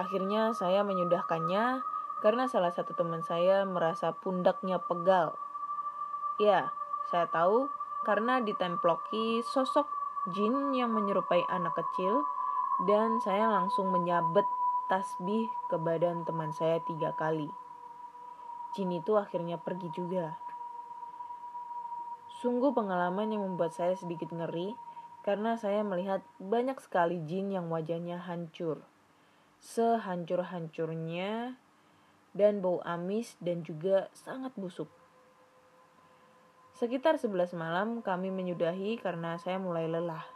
Akhirnya 0.00 0.56
saya 0.56 0.82
menyudahkannya 0.84 1.80
karena 2.24 2.44
salah 2.48 2.72
satu 2.72 2.96
teman 2.96 3.20
saya 3.20 3.68
merasa 3.68 4.12
pundaknya 4.16 4.80
pegal. 4.80 5.36
Ya, 6.40 6.72
saya 7.12 7.28
tahu 7.28 7.68
karena 8.04 8.40
ditemploki 8.40 9.44
sosok 9.44 9.88
jin 10.32 10.74
yang 10.74 10.92
menyerupai 10.92 11.44
anak 11.48 11.76
kecil 11.76 12.24
dan 12.84 13.20
saya 13.22 13.48
langsung 13.48 13.88
menyabet 13.88 14.44
tasbih 14.86 15.48
ke 15.70 15.76
badan 15.80 16.26
teman 16.28 16.52
saya 16.52 16.82
tiga 16.84 17.16
kali. 17.16 17.48
Jin 18.76 18.92
itu 18.92 19.16
akhirnya 19.16 19.56
pergi 19.56 19.88
juga. 19.96 20.36
Sungguh 22.36 22.76
pengalaman 22.76 23.32
yang 23.32 23.48
membuat 23.48 23.72
saya 23.72 23.96
sedikit 23.96 24.28
ngeri 24.28 24.76
karena 25.24 25.56
saya 25.56 25.80
melihat 25.80 26.20
banyak 26.36 26.76
sekali 26.84 27.24
jin 27.24 27.48
yang 27.50 27.72
wajahnya 27.72 28.20
hancur. 28.20 28.84
Sehancur-hancurnya 29.64 31.56
dan 32.36 32.60
bau 32.60 32.84
amis 32.84 33.40
dan 33.40 33.64
juga 33.64 34.12
sangat 34.12 34.52
busuk. 34.54 34.92
Sekitar 36.76 37.16
11 37.16 37.56
malam 37.56 38.04
kami 38.04 38.28
menyudahi 38.28 39.00
karena 39.00 39.40
saya 39.40 39.56
mulai 39.56 39.88
lelah. 39.88 40.28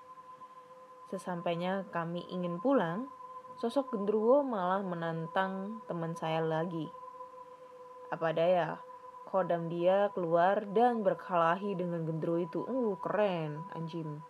Sesampainya 1.12 1.84
kami 1.92 2.24
ingin 2.32 2.56
pulang, 2.64 3.12
sosok 3.60 3.92
gendruwo 3.92 4.40
malah 4.40 4.80
menantang 4.80 5.84
teman 5.84 6.16
saya 6.16 6.40
lagi. 6.40 6.88
Apa 8.08 8.32
daya, 8.32 8.80
kodam 9.28 9.68
dia 9.68 10.08
keluar 10.16 10.64
dan 10.72 11.04
berkelahi 11.04 11.76
dengan 11.76 12.06
gendruwo 12.08 12.38
itu. 12.40 12.60
Uh, 12.64 12.94
keren, 13.02 13.60
anjing. 13.76 14.22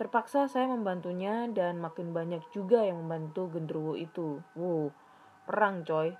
Terpaksa 0.00 0.48
saya 0.48 0.64
membantunya 0.72 1.44
dan 1.52 1.76
makin 1.76 2.16
banyak 2.16 2.40
juga 2.56 2.80
yang 2.80 3.04
membantu 3.04 3.52
gendruwo 3.52 3.92
itu. 3.98 4.40
Wow, 4.56 4.96
perang 5.44 5.84
coy. 5.84 6.16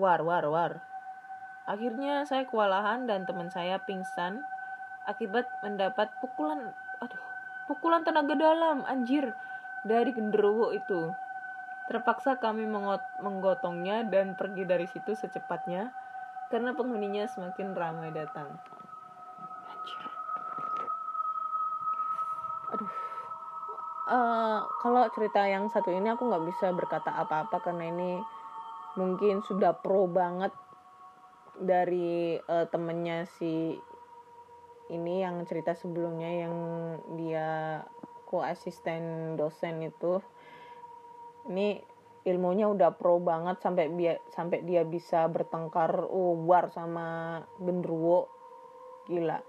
War, 0.00 0.24
war, 0.24 0.48
war. 0.48 0.80
Akhirnya 1.68 2.24
saya 2.24 2.48
kewalahan 2.48 3.04
dan 3.04 3.28
teman 3.28 3.52
saya 3.52 3.78
pingsan 3.84 4.40
akibat 5.06 5.46
mendapat 5.62 6.10
pukulan, 6.24 6.72
aduh, 7.04 7.22
pukulan 7.70 8.02
tenaga 8.02 8.34
dalam, 8.34 8.82
anjir, 8.88 9.30
dari 9.86 10.10
genderuwo 10.10 10.72
itu. 10.74 11.12
Terpaksa 11.90 12.38
kami 12.38 12.64
menggotongnya 13.20 14.06
dan 14.06 14.38
pergi 14.38 14.64
dari 14.64 14.86
situ 14.86 15.12
secepatnya 15.12 15.90
karena 16.52 16.76
penghuninya 16.76 17.24
semakin 17.32 17.72
ramai 17.72 18.12
datang. 18.12 18.52
Aduh. 22.76 22.92
Uh, 24.02 24.60
kalau 24.84 25.08
cerita 25.14 25.46
yang 25.48 25.72
satu 25.72 25.88
ini 25.88 26.12
aku 26.12 26.28
nggak 26.28 26.44
bisa 26.52 26.74
berkata 26.74 27.08
apa-apa 27.16 27.64
karena 27.64 27.88
ini 27.88 28.12
mungkin 28.98 29.40
sudah 29.40 29.72
pro 29.72 30.04
banget 30.04 30.52
dari 31.56 32.36
uh, 32.36 32.68
temennya 32.68 33.24
si 33.38 33.78
ini 34.92 35.24
yang 35.24 35.40
cerita 35.48 35.72
sebelumnya 35.72 36.28
yang 36.28 36.54
dia 37.16 37.80
asisten 38.32 39.36
dosen 39.36 39.84
itu 39.84 40.24
ini 41.52 41.84
ilmunya 42.22 42.70
udah 42.70 42.94
pro 42.94 43.18
banget 43.18 43.58
sampai 43.58 43.90
dia 43.98 44.14
sampai 44.30 44.62
dia 44.62 44.86
bisa 44.86 45.26
bertengkar 45.26 46.06
oh, 46.06 46.38
war 46.46 46.70
sama 46.70 47.40
genderuwo 47.58 48.30
gila. 49.10 49.42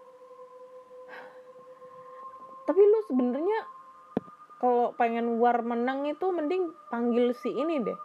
Tapi 2.63 2.81
lu 2.81 2.99
sebenarnya 3.05 3.59
kalau 4.57 4.95
pengen 4.97 5.37
war 5.37 5.61
menang 5.61 6.07
itu 6.07 6.31
mending 6.33 6.73
panggil 6.89 7.35
si 7.37 7.53
ini 7.53 7.83
deh. 7.83 7.99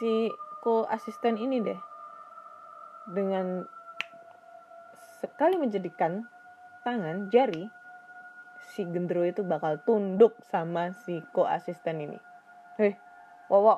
Si 0.00 0.32
ko 0.64 0.88
asisten 0.88 1.36
ini 1.36 1.60
deh. 1.60 1.80
Dengan 3.12 3.66
sekali 5.20 5.58
menjadikan 5.60 6.24
tangan 6.86 7.28
jari 7.28 7.68
si 8.72 8.88
gendro 8.88 9.26
itu 9.26 9.44
bakal 9.44 9.76
tunduk 9.84 10.38
sama 10.48 10.96
si 11.04 11.20
ko 11.36 11.44
asisten 11.44 12.00
ini. 12.00 12.18
Hei 12.80 13.11
wawa 13.52 13.76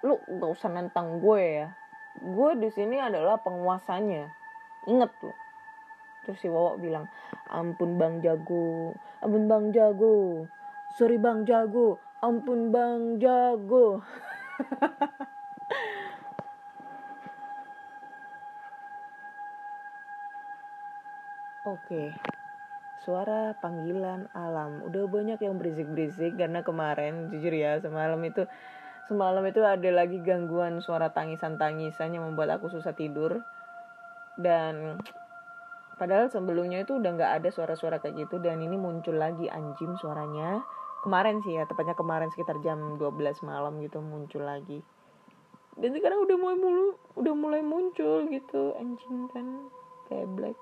lu 0.00 0.16
gak 0.40 0.50
usah 0.56 0.72
nantang 0.72 1.20
gue 1.20 1.60
ya. 1.60 1.68
Gue 2.20 2.56
di 2.56 2.72
sini 2.72 2.96
adalah 2.96 3.36
penguasanya. 3.44 4.32
Inget 4.88 5.12
lu. 5.20 5.32
Terus 6.24 6.40
si 6.40 6.48
Wawa 6.48 6.76
bilang 6.80 7.08
ampun 7.48 8.00
bang 8.00 8.20
jago. 8.24 8.96
Ampun 9.20 9.44
bang 9.48 9.72
jago. 9.72 10.48
Sorry 10.96 11.20
bang 11.20 11.44
jago. 11.44 12.00
Ampun 12.24 12.72
bang 12.72 13.20
jago. 13.20 14.00
Oke, 21.70 22.16
suara 23.00 23.56
panggilan 23.58 24.28
alam. 24.36 24.84
Udah 24.84 25.08
banyak 25.08 25.40
yang 25.40 25.56
berisik-berisik 25.56 26.36
karena 26.36 26.60
kemarin 26.60 27.32
jujur 27.32 27.52
ya 27.52 27.80
semalam 27.80 28.20
itu 28.24 28.44
semalam 29.08 29.42
itu 29.48 29.64
ada 29.64 29.90
lagi 29.90 30.20
gangguan 30.20 30.84
suara 30.84 31.10
tangisan-tangisan 31.10 32.14
yang 32.14 32.28
membuat 32.28 32.60
aku 32.60 32.68
susah 32.68 32.92
tidur. 32.92 33.40
Dan 34.36 35.00
padahal 35.96 36.28
sebelumnya 36.28 36.84
itu 36.84 37.00
udah 37.00 37.10
nggak 37.16 37.32
ada 37.40 37.48
suara-suara 37.48 38.00
kayak 38.00 38.28
gitu 38.28 38.40
dan 38.40 38.60
ini 38.60 38.76
muncul 38.76 39.16
lagi 39.16 39.48
anjing 39.48 39.96
suaranya. 39.96 40.60
Kemarin 41.00 41.40
sih 41.40 41.56
ya 41.56 41.64
tepatnya 41.64 41.96
kemarin 41.96 42.28
sekitar 42.28 42.60
jam 42.60 43.00
12 43.00 43.40
malam 43.48 43.80
gitu 43.80 44.04
muncul 44.04 44.44
lagi. 44.44 44.84
Dan 45.80 45.96
sekarang 45.96 46.20
udah 46.28 46.36
mulai 46.36 46.58
mulu 46.60 46.86
udah 47.16 47.34
mulai 47.34 47.62
muncul 47.64 48.28
gitu 48.28 48.76
anjing 48.76 49.32
kan 49.32 49.72
kayak 50.12 50.28
black 50.36 50.58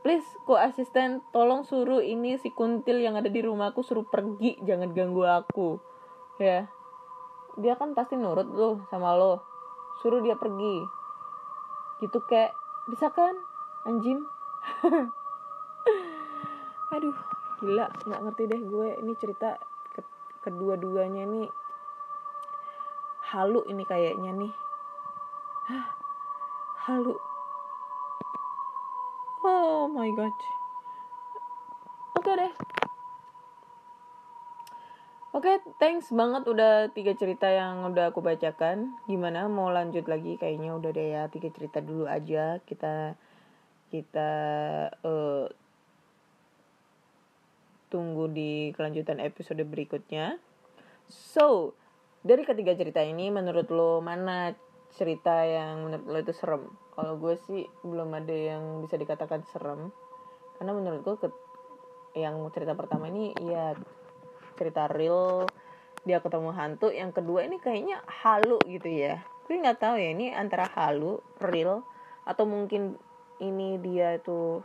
please 0.00 0.24
kok 0.46 0.60
asisten 0.60 1.20
tolong 1.34 1.66
suruh 1.66 2.00
ini 2.00 2.38
si 2.38 2.54
kuntil 2.54 3.02
yang 3.02 3.18
ada 3.18 3.28
di 3.28 3.42
rumahku 3.42 3.82
suruh 3.82 4.06
pergi 4.06 4.56
jangan 4.64 4.94
ganggu 4.94 5.26
aku. 5.26 5.82
Ya. 6.38 6.70
Dia 7.58 7.74
kan 7.74 7.92
pasti 7.92 8.14
nurut 8.14 8.48
lo 8.54 8.86
sama 8.88 9.18
lo. 9.18 9.42
Suruh 10.00 10.22
dia 10.22 10.38
pergi. 10.38 10.78
Gitu 12.00 12.18
kayak 12.30 12.54
bisa 12.86 13.10
kan 13.10 13.34
anjing? 13.84 14.22
Aduh 16.94 17.16
gila 17.58 17.90
nggak 18.06 18.20
ngerti 18.24 18.42
deh 18.48 18.60
gue. 18.62 18.88
Ini 19.02 19.12
cerita 19.18 19.58
ke 19.92 20.00
kedua-duanya 20.46 21.26
nih 21.26 21.50
halu 23.28 23.60
ini 23.68 23.84
kayaknya 23.84 24.32
nih. 24.32 24.52
Halu 26.88 27.20
oh 29.48 29.88
my 29.88 30.12
god 30.12 30.36
oke 32.20 32.32
deh 32.36 32.52
Oke, 35.28 35.54
okay, 35.54 35.60
thanks 35.76 36.08
banget 36.08 36.48
udah 36.48 36.88
tiga 36.96 37.12
cerita 37.12 37.46
yang 37.52 37.84
udah 37.92 38.10
aku 38.10 38.24
bacakan. 38.24 38.96
Gimana 39.04 39.44
mau 39.44 39.68
lanjut 39.68 40.08
lagi? 40.08 40.40
Kayaknya 40.40 40.72
udah 40.72 40.90
deh 40.90 41.08
ya 41.14 41.22
tiga 41.28 41.52
cerita 41.52 41.84
dulu 41.84 42.08
aja. 42.08 42.58
Kita 42.64 43.12
kita 43.92 44.30
uh, 45.04 45.46
tunggu 47.92 48.24
di 48.32 48.72
kelanjutan 48.72 49.20
episode 49.20 49.60
berikutnya. 49.68 50.40
So, 51.12 51.76
dari 52.24 52.48
ketiga 52.48 52.72
cerita 52.72 53.04
ini 53.04 53.28
menurut 53.28 53.68
lo 53.68 54.00
mana 54.00 54.56
cerita 54.96 55.44
yang 55.44 55.92
menurut 55.92 56.06
lo 56.08 56.18
itu 56.24 56.32
serem? 56.32 56.87
Kalau 56.98 57.14
gue 57.14 57.38
sih 57.46 57.62
belum 57.86 58.10
ada 58.10 58.34
yang 58.34 58.82
bisa 58.82 58.98
dikatakan 58.98 59.46
serem. 59.54 59.94
Karena 60.58 60.74
menurut 60.74 61.06
gue 61.06 61.30
yang 62.18 62.42
cerita 62.50 62.74
pertama 62.74 63.06
ini 63.06 63.30
ya 63.38 63.78
cerita 64.58 64.90
real 64.90 65.46
dia 66.02 66.18
ketemu 66.18 66.50
hantu. 66.50 66.90
Yang 66.90 67.22
kedua 67.22 67.46
ini 67.46 67.62
kayaknya 67.62 68.02
halu 68.02 68.58
gitu 68.66 68.90
ya. 68.90 69.22
Gue 69.46 69.62
nggak 69.62 69.78
tahu 69.78 69.94
ya 69.94 70.10
ini 70.10 70.34
antara 70.34 70.66
halu 70.74 71.22
real 71.38 71.86
atau 72.26 72.42
mungkin 72.50 72.98
ini 73.38 73.78
dia 73.78 74.18
itu 74.18 74.58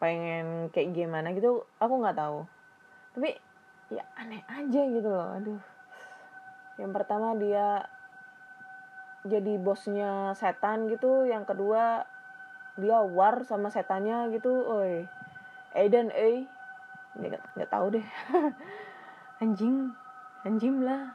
pengen 0.00 0.72
kayak 0.72 0.96
gimana 0.96 1.36
gitu 1.36 1.60
aku 1.76 1.92
nggak 2.00 2.16
tahu. 2.16 2.48
Tapi 3.20 3.36
ya 3.92 4.00
aneh 4.16 4.40
aja 4.48 4.80
gitu 4.80 5.08
loh 5.12 5.28
aduh. 5.36 5.60
Yang 6.80 6.92
pertama 6.96 7.36
dia 7.36 7.84
jadi 9.26 9.58
bosnya 9.58 10.32
setan 10.38 10.88
gitu 10.88 11.26
yang 11.26 11.42
kedua 11.42 12.06
dia 12.76 13.00
war 13.02 13.42
sama 13.44 13.72
setannya 13.72 14.30
gitu 14.32 14.52
oi. 14.68 15.08
Aiden 15.76 16.12
eh 16.12 16.44
nggak 17.20 17.70
tahu 17.72 17.96
deh. 17.96 18.06
Anjing 19.42 19.92
anjing 20.46 20.86
lah. 20.86 21.10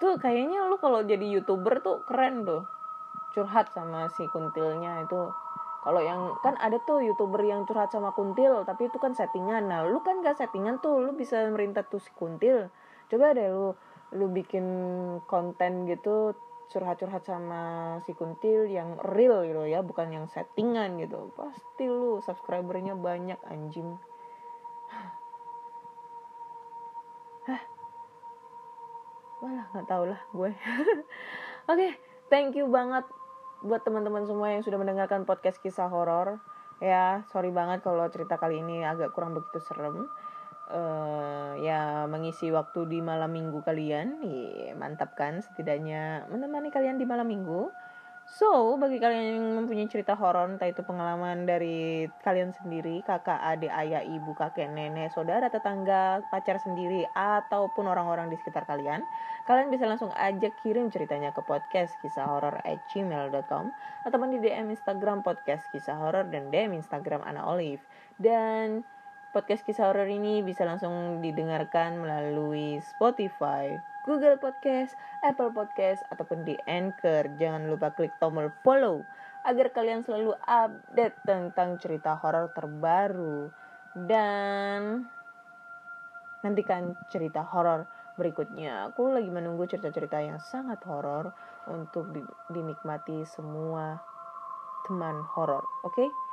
Tuh 0.00 0.16
kayaknya 0.16 0.64
lu 0.66 0.80
kalau 0.80 1.04
jadi 1.04 1.22
youtuber 1.22 1.84
tuh 1.84 2.00
keren 2.08 2.48
tuh. 2.48 2.64
Curhat 3.36 3.70
sama 3.76 4.08
si 4.14 4.24
kuntilnya 4.32 5.04
itu. 5.04 5.28
Kalau 5.84 6.00
yang 6.00 6.32
kan 6.40 6.56
ada 6.56 6.80
tuh 6.88 7.04
youtuber 7.04 7.44
yang 7.44 7.68
curhat 7.68 7.92
sama 7.92 8.16
kuntil 8.16 8.64
tapi 8.64 8.88
itu 8.88 8.96
kan 8.96 9.12
settingan. 9.12 9.68
Nah 9.68 9.84
lu 9.84 10.00
kan 10.00 10.24
gak 10.24 10.40
settingan 10.40 10.80
tuh 10.80 11.04
lu 11.04 11.12
bisa 11.12 11.44
merintah 11.52 11.84
tuh 11.84 12.00
si 12.00 12.08
kuntil. 12.16 12.72
Coba 13.12 13.36
deh 13.36 13.52
lu 13.52 13.76
lu 14.14 14.30
bikin 14.30 14.64
konten 15.26 15.90
gitu 15.90 16.32
curhat-curhat 16.72 17.22
sama 17.26 17.62
si 18.04 18.16
kuntil 18.16 18.66
yang 18.66 18.96
real 19.14 19.44
gitu 19.44 19.64
ya 19.68 19.84
bukan 19.84 20.10
yang 20.10 20.26
settingan 20.28 20.96
gitu 20.98 21.30
pasti 21.36 21.86
lu 21.86 22.18
subscribernya 22.24 22.96
banyak 22.96 23.38
anjing 23.46 24.00
Hah? 27.44 27.62
Walah 29.44 29.66
nggak 29.76 29.86
tau 29.88 30.04
lah 30.08 30.20
gue. 30.32 30.50
Oke, 31.68 31.76
okay, 31.76 31.92
thank 32.32 32.56
you 32.56 32.64
banget 32.72 33.04
buat 33.60 33.84
teman-teman 33.84 34.24
semua 34.24 34.52
yang 34.52 34.64
sudah 34.64 34.80
mendengarkan 34.80 35.28
podcast 35.28 35.60
kisah 35.60 35.92
horor. 35.92 36.40
Ya, 36.80 37.24
sorry 37.32 37.52
banget 37.52 37.84
kalau 37.84 38.08
cerita 38.08 38.40
kali 38.40 38.64
ini 38.64 38.80
agak 38.84 39.12
kurang 39.12 39.36
begitu 39.36 39.60
serem. 39.60 40.08
Uh, 40.64 41.60
ya 41.60 42.08
mengisi 42.08 42.48
waktu 42.48 42.88
di 42.88 43.04
malam 43.04 43.36
minggu 43.36 43.60
kalian, 43.60 44.24
yeah, 44.24 44.72
mantap 44.72 45.12
kan? 45.12 45.44
Setidaknya 45.44 46.24
menemani 46.32 46.72
kalian 46.72 46.96
di 46.96 47.04
malam 47.04 47.28
minggu. 47.28 47.68
So, 48.24 48.80
bagi 48.80 48.96
kalian 48.96 49.36
yang 49.36 49.46
mempunyai 49.60 49.84
cerita 49.84 50.16
horor, 50.16 50.48
entah 50.48 50.64
itu 50.64 50.80
pengalaman 50.80 51.44
dari 51.44 52.08
kalian 52.24 52.56
sendiri, 52.56 53.04
kakak, 53.04 53.36
adik, 53.36 53.68
ayah, 53.68 54.00
ibu, 54.00 54.32
kakek, 54.32 54.72
nenek, 54.72 55.12
saudara, 55.12 55.52
tetangga, 55.52 56.24
pacar 56.32 56.56
sendiri, 56.56 57.04
ataupun 57.12 57.84
orang-orang 57.84 58.32
di 58.32 58.40
sekitar 58.40 58.64
kalian, 58.64 59.04
kalian 59.44 59.68
bisa 59.68 59.84
langsung 59.84 60.08
aja 60.16 60.48
kirim 60.64 60.88
ceritanya 60.88 61.36
ke 61.36 61.44
podcast 61.44 61.92
kisah 62.00 62.24
horor 62.24 62.64
at 62.64 62.80
gmail.com 62.88 63.68
ataupun 64.08 64.28
di 64.32 64.40
DM 64.40 64.72
Instagram 64.72 65.20
podcast 65.20 65.68
kisah 65.68 66.00
horor 66.00 66.24
dan 66.32 66.48
DM 66.48 66.80
Instagram 66.80 67.20
Ana 67.28 67.44
Olive. 67.44 67.84
Dan 68.16 68.88
podcast 69.34 69.66
kisah 69.66 69.90
horor 69.90 70.06
ini 70.06 70.46
bisa 70.46 70.62
langsung 70.62 71.18
didengarkan 71.18 71.98
melalui 71.98 72.78
Spotify, 72.78 73.74
Google 74.06 74.38
Podcast, 74.38 74.94
Apple 75.26 75.50
Podcast, 75.50 76.06
ataupun 76.14 76.46
di 76.46 76.54
Anchor. 76.70 77.34
Jangan 77.34 77.66
lupa 77.66 77.90
klik 77.90 78.14
tombol 78.22 78.54
follow 78.62 79.02
agar 79.42 79.74
kalian 79.74 80.06
selalu 80.06 80.38
update 80.46 81.18
tentang 81.26 81.82
cerita 81.82 82.14
horor 82.14 82.54
terbaru. 82.54 83.50
Dan 83.98 85.10
nantikan 86.46 86.94
cerita 87.10 87.42
horor 87.42 87.90
berikutnya. 88.14 88.94
Aku 88.94 89.10
lagi 89.10 89.34
menunggu 89.34 89.66
cerita-cerita 89.66 90.22
yang 90.22 90.38
sangat 90.38 90.78
horor 90.86 91.34
untuk 91.66 92.06
di, 92.14 92.22
dinikmati 92.54 93.26
semua 93.26 93.98
teman 94.86 95.26
horor. 95.34 95.66
Oke? 95.82 96.06
Okay? 96.06 96.23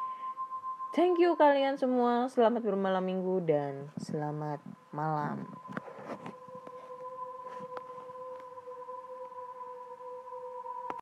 Thank 0.92 1.24
you 1.24 1.40
kalian 1.40 1.80
semua. 1.80 2.28
Selamat 2.28 2.68
bermalam 2.68 3.00
minggu 3.00 3.40
dan 3.48 3.88
selamat 3.96 4.60
malam. 4.92 5.48